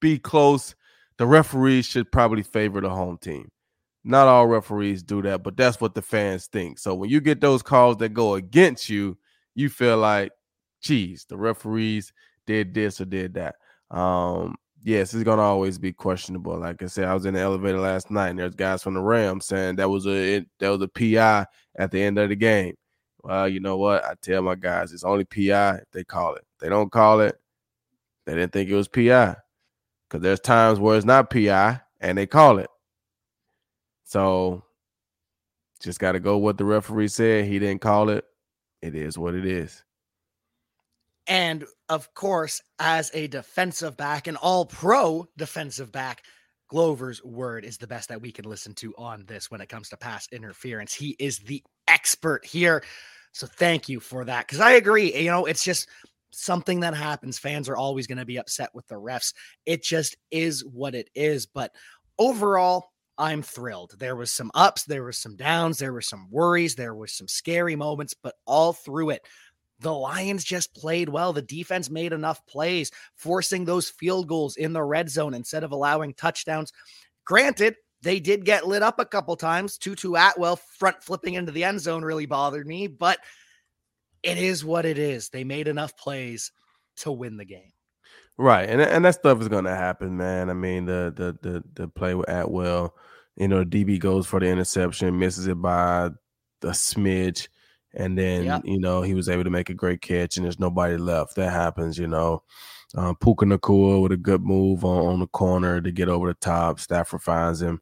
be 0.00 0.18
close, 0.18 0.74
the 1.16 1.26
referees 1.26 1.86
should 1.86 2.12
probably 2.12 2.42
favor 2.42 2.80
the 2.80 2.90
home 2.90 3.18
team. 3.18 3.50
Not 4.04 4.28
all 4.28 4.46
referees 4.46 5.02
do 5.02 5.22
that, 5.22 5.42
but 5.42 5.56
that's 5.56 5.80
what 5.80 5.94
the 5.94 6.02
fans 6.02 6.46
think. 6.46 6.78
So 6.78 6.94
when 6.94 7.10
you 7.10 7.20
get 7.20 7.40
those 7.40 7.62
calls 7.62 7.96
that 7.98 8.10
go 8.10 8.34
against 8.34 8.88
you, 8.88 9.18
you 9.54 9.68
feel 9.68 9.96
like, 9.98 10.32
geez, 10.80 11.24
the 11.28 11.36
referees 11.36 12.12
did 12.46 12.74
this 12.74 13.00
or 13.00 13.04
did 13.04 13.34
that. 13.34 13.56
Um, 13.90 14.56
yes, 14.82 15.14
it's 15.14 15.24
gonna 15.24 15.42
always 15.42 15.78
be 15.78 15.92
questionable. 15.92 16.58
Like 16.58 16.82
I 16.82 16.86
said, 16.86 17.04
I 17.04 17.14
was 17.14 17.26
in 17.26 17.34
the 17.34 17.40
elevator 17.40 17.80
last 17.80 18.10
night, 18.10 18.30
and 18.30 18.38
there's 18.38 18.54
guys 18.54 18.82
from 18.82 18.94
the 18.94 19.00
Rams 19.00 19.46
saying 19.46 19.76
that 19.76 19.88
was 19.88 20.06
a 20.06 20.36
it, 20.36 20.46
that 20.60 20.68
was 20.68 20.82
a 20.82 20.88
PI 20.88 21.46
at 21.78 21.90
the 21.90 22.02
end 22.02 22.18
of 22.18 22.28
the 22.28 22.36
game. 22.36 22.74
Well, 23.22 23.48
you 23.48 23.60
know 23.60 23.76
what? 23.76 24.04
I 24.04 24.14
tell 24.22 24.42
my 24.42 24.54
guys 24.54 24.92
it's 24.92 25.04
only 25.04 25.24
PI 25.24 25.76
if 25.76 25.90
they 25.92 26.04
call 26.04 26.34
it. 26.34 26.44
If 26.54 26.60
they 26.60 26.68
don't 26.68 26.92
call 26.92 27.20
it. 27.20 27.38
They 28.26 28.34
didn't 28.34 28.52
think 28.52 28.68
it 28.68 28.74
was 28.74 28.88
PI 28.88 29.36
because 30.08 30.22
there's 30.22 30.40
times 30.40 30.78
where 30.78 30.96
it's 30.96 31.06
not 31.06 31.30
PI 31.30 31.80
and 32.00 32.18
they 32.18 32.26
call 32.26 32.58
it. 32.58 32.68
So 34.04 34.64
just 35.80 35.98
got 35.98 36.12
to 36.12 36.20
go 36.20 36.38
what 36.38 36.58
the 36.58 36.64
referee 36.64 37.08
said. 37.08 37.46
He 37.46 37.58
didn't 37.58 37.80
call 37.80 38.10
it. 38.10 38.24
It 38.82 38.94
is 38.94 39.18
what 39.18 39.34
it 39.34 39.46
is. 39.46 39.82
And 41.28 41.66
of 41.90 42.12
course, 42.14 42.62
as 42.78 43.10
a 43.12 43.26
defensive 43.28 43.96
back, 43.96 44.26
an 44.26 44.36
all 44.36 44.64
pro 44.64 45.28
defensive 45.36 45.92
back, 45.92 46.22
Glover's 46.68 47.22
word 47.22 47.64
is 47.64 47.78
the 47.78 47.86
best 47.86 48.08
that 48.08 48.20
we 48.20 48.32
can 48.32 48.46
listen 48.46 48.74
to 48.74 48.94
on 48.96 49.24
this 49.26 49.50
when 49.50 49.60
it 49.60 49.68
comes 49.68 49.90
to 49.90 49.96
pass 49.96 50.26
interference. 50.32 50.94
He 50.94 51.16
is 51.18 51.38
the 51.38 51.62
expert 51.86 52.44
here. 52.44 52.82
So 53.32 53.46
thank 53.46 53.88
you 53.88 54.00
for 54.00 54.24
that. 54.24 54.46
Because 54.46 54.60
I 54.60 54.72
agree, 54.72 55.14
you 55.14 55.30
know, 55.30 55.46
it's 55.46 55.64
just 55.64 55.88
something 56.30 56.80
that 56.80 56.94
happens. 56.94 57.38
Fans 57.38 57.68
are 57.68 57.76
always 57.76 58.06
going 58.06 58.18
to 58.18 58.26
be 58.26 58.38
upset 58.38 58.70
with 58.74 58.86
the 58.88 58.96
refs. 58.96 59.32
It 59.66 59.82
just 59.82 60.16
is 60.30 60.64
what 60.64 60.94
it 60.94 61.08
is. 61.14 61.46
But 61.46 61.72
overall, 62.18 62.90
I'm 63.18 63.42
thrilled. 63.42 63.94
There 63.98 64.14
was 64.14 64.30
some 64.30 64.50
ups, 64.54 64.84
there 64.84 65.02
was 65.02 65.18
some 65.18 65.36
downs, 65.36 65.78
there 65.78 65.92
were 65.92 66.00
some 66.00 66.28
worries, 66.30 66.76
there 66.76 66.94
was 66.94 67.12
some 67.12 67.26
scary 67.26 67.74
moments, 67.74 68.14
but 68.14 68.36
all 68.46 68.72
through 68.72 69.10
it, 69.10 69.26
the 69.80 69.92
Lions 69.92 70.44
just 70.44 70.74
played 70.74 71.08
well. 71.08 71.32
The 71.32 71.42
defense 71.42 71.90
made 71.90 72.12
enough 72.12 72.44
plays, 72.46 72.90
forcing 73.14 73.64
those 73.64 73.88
field 73.88 74.28
goals 74.28 74.56
in 74.56 74.72
the 74.72 74.82
red 74.82 75.08
zone 75.08 75.34
instead 75.34 75.64
of 75.64 75.72
allowing 75.72 76.14
touchdowns. 76.14 76.72
Granted, 77.24 77.76
they 78.02 78.20
did 78.20 78.44
get 78.44 78.66
lit 78.66 78.82
up 78.82 78.98
a 78.98 79.04
couple 79.04 79.36
times. 79.36 79.78
Tutu 79.78 80.14
Atwell 80.14 80.56
front 80.56 81.02
flipping 81.02 81.34
into 81.34 81.52
the 81.52 81.64
end 81.64 81.80
zone 81.80 82.02
really 82.02 82.26
bothered 82.26 82.66
me, 82.66 82.86
but 82.86 83.18
it 84.22 84.38
is 84.38 84.64
what 84.64 84.84
it 84.84 84.98
is. 84.98 85.28
They 85.28 85.44
made 85.44 85.68
enough 85.68 85.96
plays 85.96 86.52
to 86.98 87.12
win 87.12 87.36
the 87.36 87.44
game. 87.44 87.72
Right, 88.36 88.68
and 88.68 88.80
and 88.80 89.04
that 89.04 89.16
stuff 89.16 89.40
is 89.40 89.48
gonna 89.48 89.74
happen, 89.74 90.16
man. 90.16 90.48
I 90.48 90.52
mean, 90.52 90.86
the 90.86 91.12
the 91.14 91.48
the 91.48 91.64
the 91.74 91.88
play 91.88 92.14
with 92.14 92.28
Atwell, 92.28 92.94
you 93.36 93.48
know, 93.48 93.64
DB 93.64 93.98
goes 93.98 94.28
for 94.28 94.38
the 94.38 94.46
interception, 94.46 95.18
misses 95.18 95.48
it 95.48 95.60
by 95.60 96.10
a 96.62 96.68
smidge 96.68 97.48
and 97.94 98.16
then 98.16 98.44
yep. 98.44 98.62
you 98.64 98.78
know 98.78 99.02
he 99.02 99.14
was 99.14 99.28
able 99.28 99.44
to 99.44 99.50
make 99.50 99.70
a 99.70 99.74
great 99.74 100.00
catch, 100.00 100.36
and 100.36 100.44
there's 100.44 100.60
nobody 100.60 100.96
left. 100.96 101.36
That 101.36 101.52
happens, 101.52 101.98
you 101.98 102.06
know. 102.06 102.42
Um, 102.94 103.16
Puka 103.16 103.44
Nacua 103.44 104.00
with 104.00 104.12
a 104.12 104.16
good 104.16 104.42
move 104.42 104.84
on, 104.84 105.06
on 105.06 105.20
the 105.20 105.26
corner 105.26 105.80
to 105.80 105.92
get 105.92 106.08
over 106.08 106.28
the 106.28 106.34
top. 106.34 106.80
Stafford 106.80 107.22
finds 107.22 107.60
him. 107.60 107.80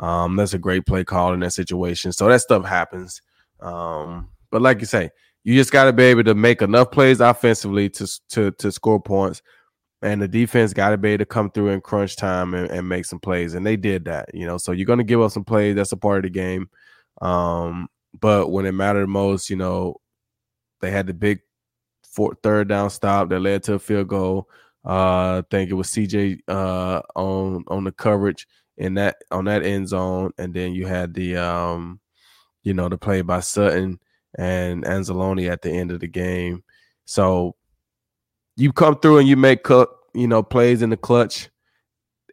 Um, 0.00 0.36
that's 0.36 0.54
a 0.54 0.58
great 0.58 0.86
play 0.86 1.04
call 1.04 1.32
in 1.32 1.40
that 1.40 1.52
situation. 1.52 2.12
So 2.12 2.28
that 2.28 2.40
stuff 2.40 2.64
happens. 2.64 3.20
Um, 3.60 4.28
but 4.50 4.62
like 4.62 4.80
you 4.80 4.86
say, 4.86 5.10
you 5.44 5.54
just 5.54 5.72
got 5.72 5.84
to 5.84 5.92
be 5.92 6.04
able 6.04 6.24
to 6.24 6.34
make 6.34 6.62
enough 6.62 6.90
plays 6.90 7.20
offensively 7.20 7.88
to 7.90 8.20
to 8.30 8.50
to 8.52 8.72
score 8.72 9.00
points, 9.00 9.42
and 10.02 10.20
the 10.20 10.28
defense 10.28 10.72
got 10.72 10.90
to 10.90 10.98
be 10.98 11.10
able 11.10 11.18
to 11.18 11.26
come 11.26 11.50
through 11.50 11.68
in 11.68 11.80
crunch 11.80 12.16
time 12.16 12.54
and, 12.54 12.70
and 12.70 12.88
make 12.88 13.04
some 13.04 13.20
plays, 13.20 13.54
and 13.54 13.66
they 13.66 13.76
did 13.76 14.04
that. 14.06 14.28
You 14.34 14.46
know, 14.46 14.58
so 14.58 14.72
you're 14.72 14.86
going 14.86 14.98
to 14.98 15.04
give 15.04 15.20
up 15.20 15.32
some 15.32 15.44
plays. 15.44 15.76
That's 15.76 15.92
a 15.92 15.96
part 15.96 16.18
of 16.18 16.22
the 16.24 16.30
game. 16.30 16.68
Um, 17.20 17.88
but 18.18 18.50
when 18.50 18.66
it 18.66 18.72
mattered 18.72 19.08
most, 19.08 19.50
you 19.50 19.56
know, 19.56 19.96
they 20.80 20.90
had 20.90 21.06
the 21.06 21.14
big 21.14 21.40
fourth, 22.02 22.38
third 22.42 22.68
down 22.68 22.90
stop 22.90 23.28
that 23.28 23.40
led 23.40 23.62
to 23.64 23.74
a 23.74 23.78
field 23.78 24.08
goal. 24.08 24.48
Uh, 24.84 25.38
I 25.38 25.42
think 25.50 25.70
it 25.70 25.74
was 25.74 25.88
CJ 25.88 26.40
uh, 26.48 27.02
on 27.14 27.64
on 27.68 27.84
the 27.84 27.92
coverage 27.92 28.46
in 28.76 28.94
that 28.94 29.16
on 29.30 29.44
that 29.46 29.64
end 29.64 29.88
zone, 29.88 30.32
and 30.38 30.54
then 30.54 30.72
you 30.72 30.86
had 30.86 31.14
the 31.14 31.36
um, 31.36 32.00
you 32.62 32.74
know, 32.74 32.88
the 32.88 32.98
play 32.98 33.22
by 33.22 33.40
Sutton 33.40 33.98
and 34.36 34.84
Anzalone 34.84 35.50
at 35.50 35.62
the 35.62 35.70
end 35.70 35.90
of 35.90 36.00
the 36.00 36.06
game. 36.06 36.62
So 37.06 37.56
you 38.56 38.72
come 38.72 38.98
through 38.98 39.18
and 39.18 39.28
you 39.28 39.36
make 39.36 39.66
you 39.68 40.26
know, 40.26 40.42
plays 40.42 40.82
in 40.82 40.90
the 40.90 40.96
clutch. 40.96 41.48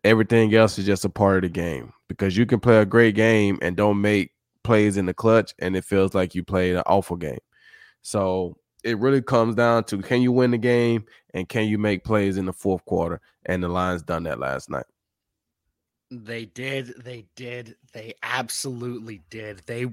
Everything 0.03 0.53
else 0.53 0.77
is 0.77 0.85
just 0.85 1.05
a 1.05 1.09
part 1.09 1.37
of 1.37 1.41
the 1.43 1.49
game 1.49 1.93
because 2.09 2.37
you 2.37 2.45
can 2.45 2.59
play 2.59 2.77
a 2.77 2.85
great 2.85 3.15
game 3.15 3.57
and 3.61 3.75
don't 3.75 4.01
make 4.01 4.31
plays 4.65 4.97
in 4.97 5.05
the 5.05 5.13
clutch, 5.13 5.53
and 5.59 5.75
it 5.75 5.85
feels 5.85 6.13
like 6.13 6.35
you 6.35 6.43
played 6.43 6.75
an 6.75 6.83
awful 6.85 7.15
game. 7.15 7.39
So 8.01 8.57
it 8.83 8.99
really 8.99 9.21
comes 9.21 9.55
down 9.55 9.83
to 9.85 9.99
can 9.99 10.21
you 10.21 10.31
win 10.31 10.51
the 10.51 10.57
game 10.57 11.05
and 11.33 11.49
can 11.49 11.67
you 11.67 11.77
make 11.77 12.03
plays 12.03 12.37
in 12.37 12.45
the 12.45 12.53
fourth 12.53 12.83
quarter? 12.85 13.21
And 13.45 13.63
the 13.63 13.67
Lions 13.69 14.03
done 14.03 14.23
that 14.23 14.39
last 14.39 14.69
night. 14.69 14.85
They 16.11 16.45
did. 16.45 16.93
They 17.03 17.25
did. 17.35 17.75
They 17.93 18.13
absolutely 18.21 19.23
did. 19.29 19.61
They. 19.65 19.85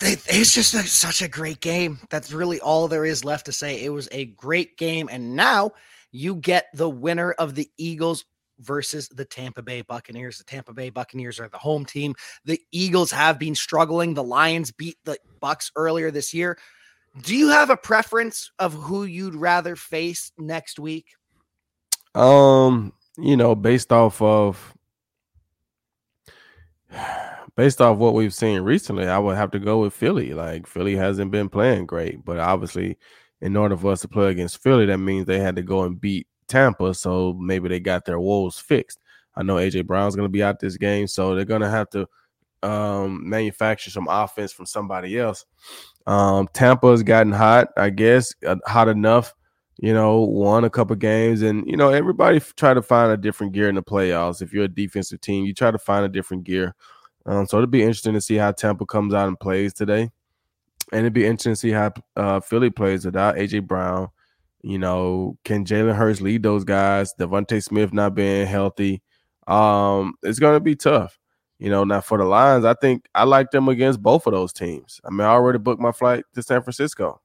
they 0.00 0.12
it's 0.26 0.54
just 0.54 0.74
a, 0.74 0.82
such 0.82 1.22
a 1.22 1.28
great 1.28 1.60
game. 1.60 1.98
That's 2.10 2.32
really 2.32 2.60
all 2.60 2.88
there 2.88 3.06
is 3.06 3.24
left 3.24 3.46
to 3.46 3.52
say. 3.52 3.82
It 3.82 3.90
was 3.90 4.08
a 4.12 4.26
great 4.26 4.76
game, 4.76 5.08
and 5.10 5.34
now 5.34 5.72
you 6.12 6.34
get 6.36 6.66
the 6.74 6.90
winner 6.90 7.32
of 7.32 7.54
the 7.54 7.70
Eagles 7.78 8.24
versus 8.58 9.08
the 9.08 9.24
Tampa 9.24 9.62
Bay 9.62 9.82
Buccaneers. 9.82 10.38
The 10.38 10.44
Tampa 10.44 10.72
Bay 10.72 10.90
Buccaneers 10.90 11.40
are 11.40 11.48
the 11.48 11.58
home 11.58 11.84
team. 11.84 12.14
The 12.44 12.60
Eagles 12.72 13.10
have 13.10 13.38
been 13.38 13.54
struggling. 13.54 14.14
The 14.14 14.22
Lions 14.22 14.70
beat 14.70 14.98
the 15.04 15.18
Bucks 15.40 15.70
earlier 15.76 16.10
this 16.10 16.34
year. 16.34 16.58
Do 17.22 17.34
you 17.34 17.48
have 17.48 17.70
a 17.70 17.76
preference 17.76 18.50
of 18.58 18.74
who 18.74 19.04
you'd 19.04 19.34
rather 19.34 19.76
face 19.76 20.32
next 20.38 20.78
week? 20.78 21.06
Um, 22.14 22.92
you 23.16 23.36
know, 23.36 23.54
based 23.54 23.92
off 23.92 24.20
of 24.22 24.74
based 27.56 27.80
off 27.80 27.98
what 27.98 28.14
we've 28.14 28.34
seen 28.34 28.60
recently, 28.62 29.06
I 29.06 29.18
would 29.18 29.36
have 29.36 29.50
to 29.52 29.58
go 29.58 29.80
with 29.80 29.94
Philly. 29.94 30.34
Like 30.34 30.66
Philly 30.66 30.96
hasn't 30.96 31.30
been 31.30 31.48
playing 31.48 31.86
great, 31.86 32.24
but 32.24 32.38
obviously, 32.38 32.98
in 33.40 33.56
order 33.56 33.76
for 33.76 33.92
us 33.92 34.00
to 34.02 34.08
play 34.08 34.30
against 34.30 34.62
Philly, 34.62 34.86
that 34.86 34.98
means 34.98 35.26
they 35.26 35.40
had 35.40 35.56
to 35.56 35.62
go 35.62 35.84
and 35.84 36.00
beat 36.00 36.26
Tampa. 36.48 36.94
So 36.94 37.34
maybe 37.34 37.68
they 37.68 37.80
got 37.80 38.04
their 38.04 38.20
woes 38.20 38.58
fixed. 38.58 38.98
I 39.36 39.42
know 39.42 39.56
AJ 39.56 39.86
Brown's 39.86 40.16
going 40.16 40.26
to 40.26 40.32
be 40.32 40.42
out 40.42 40.58
this 40.58 40.76
game, 40.76 41.06
so 41.06 41.34
they're 41.34 41.44
going 41.44 41.60
to 41.60 41.70
have 41.70 41.88
to 41.90 42.08
um, 42.62 43.28
manufacture 43.28 43.90
some 43.90 44.08
offense 44.08 44.52
from 44.52 44.66
somebody 44.66 45.18
else. 45.18 45.46
Um, 46.06 46.48
Tampa's 46.52 47.02
gotten 47.02 47.32
hot, 47.32 47.68
I 47.76 47.90
guess, 47.90 48.34
uh, 48.46 48.56
hot 48.66 48.88
enough. 48.88 49.34
You 49.80 49.94
know, 49.94 50.22
won 50.22 50.64
a 50.64 50.70
couple 50.70 50.96
games, 50.96 51.42
and 51.42 51.64
you 51.68 51.76
know 51.76 51.90
everybody 51.90 52.40
try 52.56 52.74
to 52.74 52.82
find 52.82 53.12
a 53.12 53.16
different 53.16 53.52
gear 53.52 53.68
in 53.68 53.76
the 53.76 53.82
playoffs. 53.82 54.42
If 54.42 54.52
you're 54.52 54.64
a 54.64 54.68
defensive 54.68 55.20
team, 55.20 55.44
you 55.44 55.54
try 55.54 55.70
to 55.70 55.78
find 55.78 56.04
a 56.04 56.08
different 56.08 56.42
gear. 56.42 56.74
Um, 57.26 57.46
so 57.46 57.58
it'll 57.58 57.68
be 57.68 57.82
interesting 57.82 58.14
to 58.14 58.20
see 58.20 58.34
how 58.34 58.50
Tampa 58.50 58.86
comes 58.86 59.14
out 59.14 59.28
and 59.28 59.38
plays 59.38 59.72
today, 59.72 60.10
and 60.90 61.00
it'd 61.00 61.12
be 61.12 61.24
interesting 61.24 61.52
to 61.52 61.56
see 61.56 61.70
how 61.70 61.92
uh, 62.16 62.40
Philly 62.40 62.70
plays 62.70 63.04
without 63.04 63.36
AJ 63.36 63.68
Brown. 63.68 64.08
You 64.68 64.76
know, 64.76 65.38
can 65.46 65.64
Jalen 65.64 65.96
Hurts 65.96 66.20
lead 66.20 66.42
those 66.42 66.62
guys? 66.62 67.14
DeVonta 67.18 67.64
Smith 67.64 67.94
not 67.94 68.14
being 68.14 68.46
healthy. 68.46 69.00
Um, 69.46 70.12
it's 70.22 70.38
gonna 70.38 70.60
be 70.60 70.76
tough. 70.76 71.18
You 71.58 71.70
know, 71.70 71.84
now 71.84 72.02
for 72.02 72.18
the 72.18 72.24
Lions, 72.24 72.66
I 72.66 72.74
think 72.74 73.06
I 73.14 73.24
like 73.24 73.50
them 73.50 73.70
against 73.70 74.02
both 74.02 74.26
of 74.26 74.34
those 74.34 74.52
teams. 74.52 75.00
I 75.06 75.10
mean, 75.10 75.22
I 75.22 75.30
already 75.30 75.58
booked 75.58 75.80
my 75.80 75.90
flight 75.90 76.24
to 76.34 76.42
San 76.42 76.60
Francisco. 76.60 77.18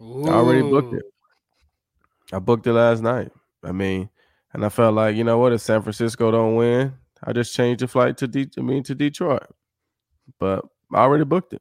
Ooh. 0.00 0.24
I 0.26 0.36
already 0.36 0.62
booked 0.62 0.94
it. 0.94 1.04
I 2.32 2.38
booked 2.38 2.66
it 2.66 2.72
last 2.72 3.02
night. 3.02 3.30
I 3.62 3.72
mean, 3.72 4.08
and 4.54 4.64
I 4.64 4.70
felt 4.70 4.94
like, 4.94 5.16
you 5.16 5.24
know 5.24 5.36
what, 5.36 5.52
if 5.52 5.60
San 5.60 5.82
Francisco 5.82 6.30
don't 6.30 6.54
win, 6.54 6.94
I 7.22 7.34
just 7.34 7.54
changed 7.54 7.82
the 7.82 7.88
flight 7.88 8.16
to 8.16 8.26
De- 8.26 8.48
I 8.56 8.62
mean 8.62 8.84
to 8.84 8.94
Detroit. 8.94 9.48
But 10.38 10.64
I 10.94 11.00
already 11.00 11.24
booked 11.24 11.52
it 11.52 11.60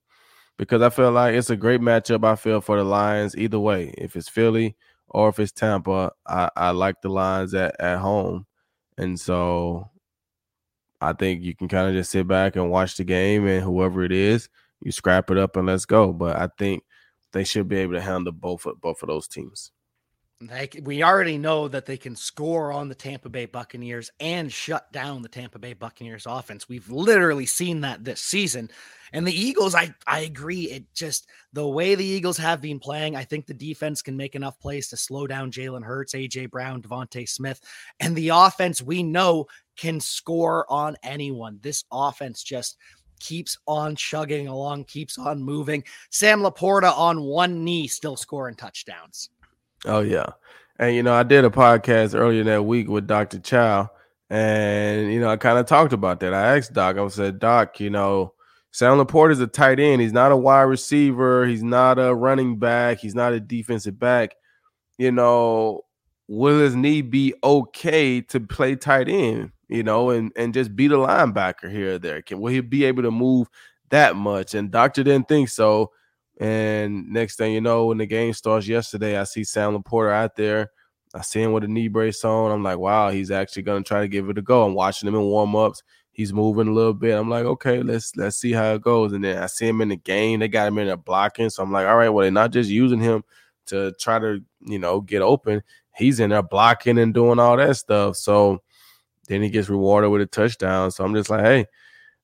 because 0.57 0.81
I 0.81 0.89
feel 0.89 1.11
like 1.11 1.35
it's 1.35 1.49
a 1.49 1.55
great 1.55 1.81
matchup. 1.81 2.25
I 2.25 2.35
feel 2.35 2.61
for 2.61 2.77
the 2.77 2.83
Lions 2.83 3.35
either 3.37 3.59
way. 3.59 3.93
If 3.97 4.15
it's 4.15 4.29
Philly 4.29 4.75
or 5.09 5.29
if 5.29 5.39
it's 5.39 5.51
Tampa, 5.51 6.11
I, 6.25 6.49
I 6.55 6.71
like 6.71 7.01
the 7.01 7.09
Lions 7.09 7.53
at, 7.53 7.79
at 7.79 7.99
home. 7.99 8.45
And 8.97 9.19
so 9.19 9.89
I 10.99 11.13
think 11.13 11.43
you 11.43 11.55
can 11.55 11.67
kind 11.67 11.87
of 11.87 11.93
just 11.93 12.11
sit 12.11 12.27
back 12.27 12.55
and 12.55 12.71
watch 12.71 12.97
the 12.97 13.03
game, 13.03 13.45
and 13.45 13.63
whoever 13.63 14.03
it 14.03 14.11
is, 14.11 14.49
you 14.81 14.91
scrap 14.91 15.29
it 15.29 15.37
up 15.37 15.55
and 15.55 15.67
let's 15.67 15.85
go. 15.85 16.11
But 16.11 16.37
I 16.37 16.49
think 16.57 16.83
they 17.31 17.43
should 17.43 17.67
be 17.67 17.77
able 17.77 17.93
to 17.93 18.01
handle 18.01 18.33
both 18.33 18.65
of, 18.65 18.81
both 18.81 19.03
of 19.03 19.07
those 19.07 19.27
teams. 19.27 19.71
Like 20.39 20.79
we 20.83 21.01
already 21.01 21.39
know 21.39 21.67
that 21.67 21.87
they 21.87 21.97
can 21.97 22.15
score 22.15 22.71
on 22.71 22.89
the 22.89 22.95
Tampa 22.95 23.27
Bay 23.27 23.47
Buccaneers 23.47 24.11
and 24.19 24.53
shut 24.53 24.91
down 24.91 25.23
the 25.23 25.29
Tampa 25.29 25.57
Bay 25.57 25.73
Buccaneers 25.73 26.27
offense. 26.27 26.69
We've 26.69 26.87
literally 26.91 27.47
seen 27.47 27.81
that 27.81 28.03
this 28.03 28.21
season. 28.21 28.69
And 29.13 29.25
the 29.25 29.33
Eagles, 29.33 29.73
I 29.73 29.95
I 30.05 30.19
agree. 30.21 30.65
It 30.65 30.93
just 30.93 31.27
the 31.53 31.67
way 31.67 31.95
the 31.95 32.05
Eagles 32.05 32.37
have 32.37 32.61
been 32.61 32.77
playing, 32.79 33.15
I 33.15 33.23
think 33.23 33.47
the 33.47 33.53
defense 33.55 34.03
can 34.03 34.15
make 34.15 34.35
enough 34.35 34.59
plays 34.59 34.89
to 34.89 34.97
slow 34.97 35.25
down 35.25 35.51
Jalen 35.51 35.83
Hurts, 35.83 36.13
AJ 36.13 36.51
Brown, 36.51 36.83
DeVonta 36.83 37.27
Smith, 37.27 37.59
and 37.99 38.15
the 38.15 38.29
offense 38.29 38.79
we 38.79 39.01
know 39.01 39.47
can 39.75 39.99
score 39.99 40.71
on 40.71 40.97
anyone. 41.01 41.57
This 41.63 41.83
offense 41.91 42.43
just 42.43 42.77
keeps 43.19 43.57
on 43.65 43.95
chugging 43.95 44.47
along, 44.47 44.83
keeps 44.83 45.17
on 45.17 45.41
moving. 45.41 45.83
Sam 46.11 46.41
LaPorta 46.41 46.95
on 46.95 47.23
one 47.23 47.63
knee, 47.63 47.87
still 47.87 48.15
scoring 48.15 48.55
touchdowns. 48.55 49.31
Oh 49.85 50.01
yeah, 50.01 50.27
and 50.79 50.95
you 50.95 51.03
know 51.03 51.13
I 51.13 51.23
did 51.23 51.45
a 51.45 51.49
podcast 51.49 52.15
earlier 52.15 52.43
that 52.45 52.65
week 52.65 52.87
with 52.87 53.07
Dr. 53.07 53.39
Chao, 53.39 53.89
and 54.29 55.11
you 55.11 55.19
know 55.19 55.29
I 55.29 55.37
kind 55.37 55.57
of 55.57 55.65
talked 55.65 55.93
about 55.93 56.19
that. 56.21 56.33
I 56.33 56.57
asked 56.57 56.73
Doc, 56.73 56.97
I 56.97 57.07
said, 57.07 57.39
Doc, 57.39 57.79
you 57.79 57.89
know. 57.89 58.33
Sam 58.71 58.99
LaPorta 58.99 59.31
is 59.31 59.39
a 59.39 59.47
tight 59.47 59.79
end. 59.79 60.01
He's 60.01 60.13
not 60.13 60.31
a 60.31 60.37
wide 60.37 60.63
receiver. 60.63 61.47
He's 61.47 61.63
not 61.63 61.97
a 61.97 62.13
running 62.13 62.59
back. 62.59 62.99
He's 62.99 63.15
not 63.15 63.33
a 63.33 63.39
defensive 63.39 63.97
back. 63.97 64.35
You 64.99 65.11
know, 65.11 65.81
will 66.27 66.59
his 66.59 66.75
knee 66.75 67.01
be 67.01 67.33
okay 67.43 68.21
to 68.21 68.39
play 68.39 68.75
tight 68.75 69.09
end? 69.09 69.51
You 69.67 69.83
know, 69.83 70.11
and 70.11 70.31
and 70.35 70.53
just 70.53 70.75
beat 70.75 70.91
a 70.91 70.95
linebacker 70.95 71.71
here 71.71 71.95
or 71.95 71.99
there. 71.99 72.21
Can 72.21 72.39
will 72.39 72.51
he 72.51 72.59
be 72.59 72.85
able 72.85 73.03
to 73.03 73.11
move 73.11 73.47
that 73.89 74.15
much? 74.15 74.53
And 74.53 74.69
Doctor 74.69 75.03
didn't 75.03 75.27
think 75.27 75.49
so. 75.49 75.91
And 76.39 77.09
next 77.09 77.37
thing 77.37 77.53
you 77.53 77.61
know, 77.61 77.87
when 77.87 77.97
the 77.97 78.05
game 78.05 78.33
starts 78.33 78.67
yesterday, 78.67 79.17
I 79.17 79.23
see 79.23 79.43
Sam 79.43 79.77
LaPorta 79.77 80.11
out 80.11 80.35
there. 80.35 80.71
I 81.15 81.21
see 81.21 81.41
him 81.41 81.51
with 81.51 81.63
a 81.63 81.67
knee 81.67 81.87
brace 81.87 82.23
on. 82.23 82.51
I'm 82.51 82.63
like, 82.63 82.77
wow, 82.77 83.09
he's 83.09 83.31
actually 83.31 83.63
gonna 83.63 83.83
try 83.83 84.01
to 84.01 84.07
give 84.07 84.29
it 84.29 84.37
a 84.37 84.41
go. 84.41 84.65
I'm 84.65 84.73
watching 84.73 85.07
him 85.07 85.15
in 85.15 85.21
warm 85.21 85.55
ups. 85.55 85.81
He's 86.11 86.33
moving 86.33 86.67
a 86.67 86.73
little 86.73 86.93
bit. 86.93 87.17
I'm 87.17 87.29
like, 87.29 87.45
okay, 87.45 87.81
let's 87.81 88.15
let's 88.15 88.37
see 88.37 88.51
how 88.51 88.73
it 88.73 88.81
goes. 88.81 89.13
And 89.13 89.23
then 89.23 89.41
I 89.41 89.45
see 89.47 89.67
him 89.67 89.81
in 89.81 89.89
the 89.89 89.95
game. 89.95 90.39
They 90.39 90.47
got 90.47 90.67
him 90.67 90.77
in 90.79 90.87
there 90.87 90.97
blocking. 90.97 91.49
So 91.49 91.63
I'm 91.63 91.71
like, 91.71 91.87
all 91.87 91.95
right, 91.95 92.09
well, 92.09 92.23
they're 92.23 92.31
not 92.31 92.51
just 92.51 92.69
using 92.69 92.99
him 92.99 93.23
to 93.67 93.91
try 93.99 94.19
to, 94.19 94.41
you 94.61 94.79
know, 94.79 95.01
get 95.01 95.21
open. 95.21 95.61
He's 95.95 96.19
in 96.19 96.31
there 96.31 96.43
blocking 96.43 96.97
and 96.97 97.13
doing 97.13 97.39
all 97.39 97.57
that 97.57 97.77
stuff. 97.77 98.15
So 98.17 98.61
then 99.27 99.41
he 99.41 99.49
gets 99.49 99.69
rewarded 99.69 100.11
with 100.11 100.21
a 100.21 100.25
touchdown. 100.25 100.91
So 100.91 101.03
I'm 101.03 101.13
just 101.13 101.29
like, 101.29 101.43
hey, 101.43 101.65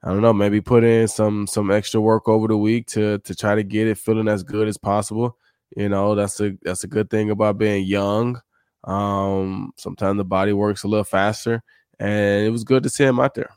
I 0.03 0.09
don't 0.09 0.21
know, 0.21 0.33
maybe 0.33 0.59
put 0.59 0.83
in 0.83 1.07
some 1.07 1.47
some 1.47 1.71
extra 1.71 2.01
work 2.01 2.27
over 2.27 2.47
the 2.47 2.57
week 2.57 2.87
to 2.87 3.19
to 3.19 3.35
try 3.35 3.55
to 3.55 3.63
get 3.63 3.87
it 3.87 3.97
feeling 3.97 4.27
as 4.27 4.43
good 4.43 4.67
as 4.67 4.77
possible. 4.77 5.37
You 5.77 5.89
know, 5.89 6.13
that's 6.13 6.39
a 6.41 6.57
that's 6.61 6.83
a 6.83 6.87
good 6.87 7.09
thing 7.09 7.29
about 7.29 7.57
being 7.57 7.85
young. 7.85 8.41
Um, 8.83 9.71
sometimes 9.77 10.17
the 10.17 10.25
body 10.25 10.51
works 10.51 10.83
a 10.83 10.89
little 10.89 11.05
faster, 11.05 11.63
and 11.99 12.45
it 12.45 12.49
was 12.49 12.65
good 12.65 12.83
to 12.83 12.89
see 12.89 13.05
him 13.05 13.19
out 13.19 13.33
there. 13.33 13.51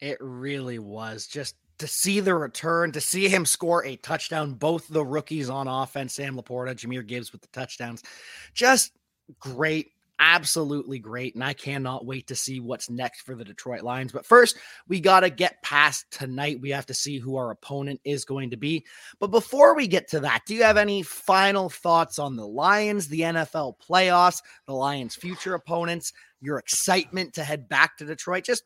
It 0.00 0.18
really 0.20 0.80
was 0.80 1.26
just 1.28 1.54
to 1.78 1.86
see 1.86 2.18
the 2.20 2.34
return, 2.34 2.90
to 2.92 3.00
see 3.00 3.28
him 3.28 3.46
score 3.46 3.84
a 3.84 3.96
touchdown. 3.96 4.54
Both 4.54 4.88
the 4.88 5.04
rookies 5.04 5.48
on 5.48 5.68
offense, 5.68 6.14
Sam 6.14 6.36
LaPorta, 6.36 6.74
Jahmyr 6.74 7.06
Gibbs 7.06 7.30
with 7.30 7.40
the 7.40 7.48
touchdowns, 7.48 8.02
just 8.52 8.92
great 9.38 9.92
absolutely 10.20 10.98
great. 10.98 11.34
And 11.34 11.42
I 11.42 11.54
cannot 11.54 12.04
wait 12.04 12.28
to 12.28 12.36
see 12.36 12.60
what's 12.60 12.90
next 12.90 13.22
for 13.22 13.34
the 13.34 13.44
Detroit 13.44 13.82
Lions. 13.82 14.12
But 14.12 14.26
first, 14.26 14.58
we 14.86 15.00
got 15.00 15.20
to 15.20 15.30
get 15.30 15.62
past 15.62 16.04
tonight. 16.10 16.60
We 16.60 16.70
have 16.70 16.86
to 16.86 16.94
see 16.94 17.18
who 17.18 17.36
our 17.36 17.50
opponent 17.50 18.00
is 18.04 18.24
going 18.24 18.50
to 18.50 18.56
be. 18.56 18.84
But 19.18 19.32
before 19.32 19.74
we 19.74 19.88
get 19.88 20.08
to 20.08 20.20
that, 20.20 20.42
do 20.46 20.54
you 20.54 20.62
have 20.62 20.76
any 20.76 21.02
final 21.02 21.70
thoughts 21.70 22.18
on 22.18 22.36
the 22.36 22.46
Lions, 22.46 23.08
the 23.08 23.22
NFL 23.22 23.74
playoffs, 23.80 24.42
the 24.66 24.74
Lions' 24.74 25.16
future 25.16 25.54
opponents, 25.54 26.12
your 26.40 26.58
excitement 26.58 27.32
to 27.34 27.42
head 27.42 27.68
back 27.68 27.96
to 27.96 28.04
Detroit? 28.04 28.44
Just 28.44 28.64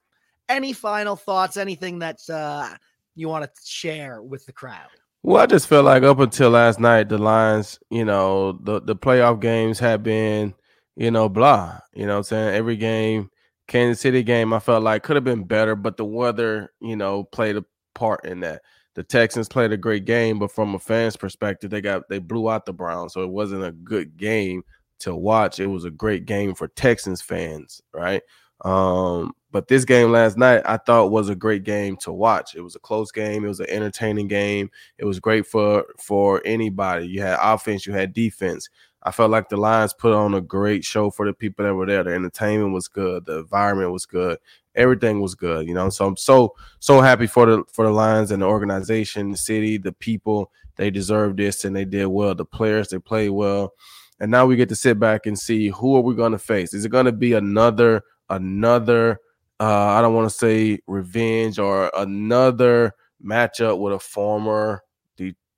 any 0.48 0.72
final 0.72 1.16
thoughts, 1.16 1.56
anything 1.56 2.00
that 2.00 2.18
uh, 2.28 2.68
you 3.14 3.28
want 3.28 3.44
to 3.44 3.50
share 3.64 4.20
with 4.20 4.44
the 4.44 4.52
crowd? 4.52 4.88
Well, 5.22 5.42
I 5.42 5.46
just 5.46 5.68
felt 5.68 5.86
like 5.86 6.02
up 6.02 6.18
until 6.18 6.50
last 6.50 6.78
night, 6.78 7.08
the 7.08 7.16
Lions, 7.16 7.78
you 7.90 8.04
know, 8.04 8.52
the, 8.52 8.82
the 8.82 8.94
playoff 8.94 9.40
games 9.40 9.78
have 9.78 10.02
been 10.02 10.52
you 10.96 11.10
know, 11.10 11.28
blah. 11.28 11.78
You 11.94 12.06
know 12.06 12.18
I'm 12.18 12.22
saying? 12.24 12.54
Every 12.54 12.76
game, 12.76 13.30
Kansas 13.68 14.00
City 14.00 14.22
game, 14.22 14.52
I 14.52 14.58
felt 14.60 14.82
like 14.82 15.02
could 15.02 15.16
have 15.16 15.24
been 15.24 15.44
better, 15.44 15.74
but 15.76 15.96
the 15.96 16.04
weather, 16.04 16.72
you 16.80 16.96
know, 16.96 17.24
played 17.24 17.56
a 17.56 17.64
part 17.94 18.24
in 18.24 18.40
that. 18.40 18.62
The 18.94 19.02
Texans 19.02 19.48
played 19.48 19.72
a 19.72 19.76
great 19.76 20.04
game, 20.04 20.38
but 20.38 20.52
from 20.52 20.74
a 20.74 20.78
fan's 20.78 21.16
perspective, 21.16 21.70
they 21.70 21.80
got 21.80 22.08
they 22.08 22.18
blew 22.20 22.48
out 22.50 22.64
the 22.66 22.72
Browns. 22.72 23.12
So 23.12 23.22
it 23.22 23.30
wasn't 23.30 23.64
a 23.64 23.72
good 23.72 24.16
game 24.16 24.62
to 25.00 25.14
watch. 25.16 25.58
It 25.60 25.66
was 25.66 25.84
a 25.84 25.90
great 25.90 26.26
game 26.26 26.54
for 26.54 26.68
Texans 26.68 27.20
fans, 27.20 27.80
right? 27.92 28.22
Um, 28.64 29.32
But 29.50 29.68
this 29.68 29.84
game 29.84 30.10
last 30.12 30.36
night, 30.38 30.62
I 30.64 30.76
thought 30.78 31.10
was 31.10 31.28
a 31.28 31.34
great 31.34 31.64
game 31.64 31.96
to 31.98 32.12
watch. 32.12 32.54
It 32.54 32.60
was 32.60 32.76
a 32.76 32.80
close 32.80 33.10
game. 33.12 33.44
It 33.44 33.48
was 33.48 33.60
an 33.60 33.68
entertaining 33.70 34.28
game. 34.28 34.70
It 34.98 35.04
was 35.04 35.20
great 35.20 35.46
for 35.46 35.84
for 35.98 36.40
anybody. 36.44 37.06
You 37.08 37.20
had 37.22 37.38
offense, 37.42 37.86
you 37.86 37.92
had 37.92 38.12
defense. 38.12 38.68
I 39.04 39.10
felt 39.10 39.30
like 39.30 39.48
the 39.48 39.56
Lions 39.56 39.92
put 39.92 40.14
on 40.14 40.34
a 40.34 40.40
great 40.40 40.82
show 40.82 41.10
for 41.10 41.26
the 41.26 41.34
people 41.34 41.64
that 41.64 41.74
were 41.74 41.86
there. 41.86 42.02
The 42.02 42.14
entertainment 42.14 42.72
was 42.72 42.88
good. 42.88 43.26
The 43.26 43.40
environment 43.40 43.92
was 43.92 44.06
good. 44.06 44.38
Everything 44.74 45.20
was 45.20 45.34
good. 45.34 45.68
You 45.68 45.74
know, 45.74 45.90
so 45.90 46.06
I'm 46.06 46.16
so 46.16 46.54
so 46.80 47.00
happy 47.00 47.26
for 47.26 47.46
the 47.46 47.64
for 47.70 47.84
the 47.84 47.92
Lions 47.92 48.30
and 48.30 48.42
the 48.42 48.46
organization, 48.46 49.30
the 49.30 49.36
city, 49.36 49.76
the 49.76 49.92
people. 49.92 50.50
They 50.76 50.90
deserve 50.90 51.36
this 51.36 51.64
and 51.64 51.76
they 51.76 51.84
did 51.84 52.06
well. 52.06 52.34
The 52.34 52.44
players 52.44 52.88
they 52.88 52.98
played 52.98 53.30
well, 53.30 53.74
and 54.18 54.30
now 54.30 54.46
we 54.46 54.56
get 54.56 54.68
to 54.70 54.76
sit 54.76 54.98
back 54.98 55.26
and 55.26 55.38
see 55.38 55.68
who 55.68 55.96
are 55.96 56.00
we 56.00 56.14
going 56.14 56.32
to 56.32 56.38
face. 56.38 56.74
Is 56.74 56.84
it 56.84 56.90
going 56.90 57.06
to 57.06 57.12
be 57.12 57.34
another 57.34 58.02
another? 58.30 59.20
Uh, 59.60 59.86
I 59.90 60.02
don't 60.02 60.14
want 60.14 60.28
to 60.28 60.36
say 60.36 60.80
revenge 60.86 61.60
or 61.60 61.90
another 61.96 62.92
matchup 63.24 63.78
with 63.78 63.92
a 63.92 63.98
former 63.98 64.82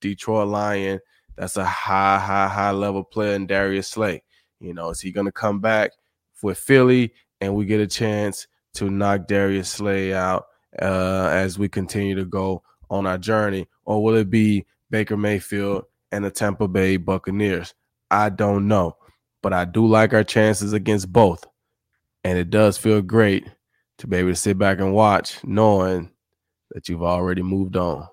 Detroit 0.00 0.48
Lion 0.48 1.00
that's 1.36 1.56
a 1.56 1.64
high, 1.64 2.18
high, 2.18 2.48
high 2.48 2.70
level 2.70 3.04
player 3.04 3.34
in 3.34 3.46
Darius 3.46 3.88
Slay. 3.88 4.22
You 4.60 4.72
know, 4.72 4.90
is 4.90 5.00
he 5.00 5.12
going 5.12 5.26
to 5.26 5.32
come 5.32 5.60
back 5.60 5.92
with 6.42 6.58
Philly 6.58 7.12
and 7.40 7.54
we 7.54 7.66
get 7.66 7.80
a 7.80 7.86
chance 7.86 8.46
to 8.74 8.90
knock 8.90 9.26
Darius 9.26 9.68
Slay 9.68 10.14
out 10.14 10.46
uh, 10.80 11.28
as 11.32 11.58
we 11.58 11.68
continue 11.68 12.14
to 12.14 12.24
go 12.24 12.62
on 12.90 13.06
our 13.06 13.18
journey? 13.18 13.68
Or 13.84 14.02
will 14.02 14.16
it 14.16 14.30
be 14.30 14.66
Baker 14.90 15.16
Mayfield 15.16 15.84
and 16.10 16.24
the 16.24 16.30
Tampa 16.30 16.68
Bay 16.68 16.96
Buccaneers? 16.96 17.74
I 18.10 18.30
don't 18.30 18.66
know, 18.68 18.96
but 19.42 19.52
I 19.52 19.64
do 19.64 19.86
like 19.86 20.14
our 20.14 20.24
chances 20.24 20.72
against 20.72 21.12
both. 21.12 21.44
And 22.24 22.38
it 22.38 22.50
does 22.50 22.78
feel 22.78 23.02
great 23.02 23.46
to 23.98 24.06
be 24.06 24.16
able 24.16 24.30
to 24.30 24.36
sit 24.36 24.58
back 24.58 24.78
and 24.78 24.92
watch 24.92 25.42
knowing 25.44 26.10
that 26.72 26.88
you've 26.88 27.02
already 27.02 27.42
moved 27.42 27.76
on 27.76 28.08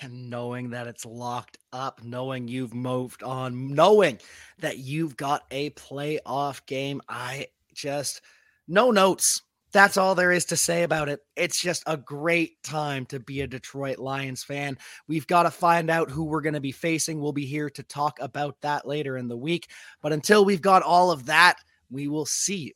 and 0.00 0.30
knowing 0.30 0.70
that 0.70 0.86
it's 0.86 1.04
locked 1.04 1.58
up, 1.72 2.02
knowing 2.02 2.48
you've 2.48 2.74
moved 2.74 3.22
on, 3.22 3.74
knowing 3.74 4.18
that 4.58 4.78
you've 4.78 5.16
got 5.16 5.44
a 5.50 5.70
playoff 5.70 6.64
game. 6.66 7.00
I 7.08 7.48
just, 7.72 8.22
no 8.68 8.90
notes. 8.90 9.42
That's 9.72 9.96
all 9.96 10.14
there 10.14 10.30
is 10.30 10.44
to 10.46 10.56
say 10.56 10.84
about 10.84 11.08
it. 11.08 11.20
It's 11.34 11.60
just 11.60 11.82
a 11.86 11.96
great 11.96 12.62
time 12.62 13.06
to 13.06 13.18
be 13.18 13.40
a 13.40 13.46
Detroit 13.46 13.98
Lions 13.98 14.44
fan. 14.44 14.78
We've 15.08 15.26
got 15.26 15.42
to 15.44 15.50
find 15.50 15.90
out 15.90 16.10
who 16.10 16.24
we're 16.24 16.42
going 16.42 16.54
to 16.54 16.60
be 16.60 16.70
facing. 16.70 17.20
We'll 17.20 17.32
be 17.32 17.46
here 17.46 17.68
to 17.70 17.82
talk 17.82 18.18
about 18.20 18.60
that 18.60 18.86
later 18.86 19.16
in 19.16 19.26
the 19.26 19.36
week. 19.36 19.68
But 20.00 20.12
until 20.12 20.44
we've 20.44 20.62
got 20.62 20.82
all 20.82 21.10
of 21.10 21.26
that, 21.26 21.56
we 21.90 22.06
will 22.06 22.26
see 22.26 22.56
you 22.56 22.72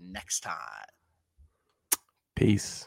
next 0.00 0.40
time. 0.40 0.54
Peace. 2.36 2.86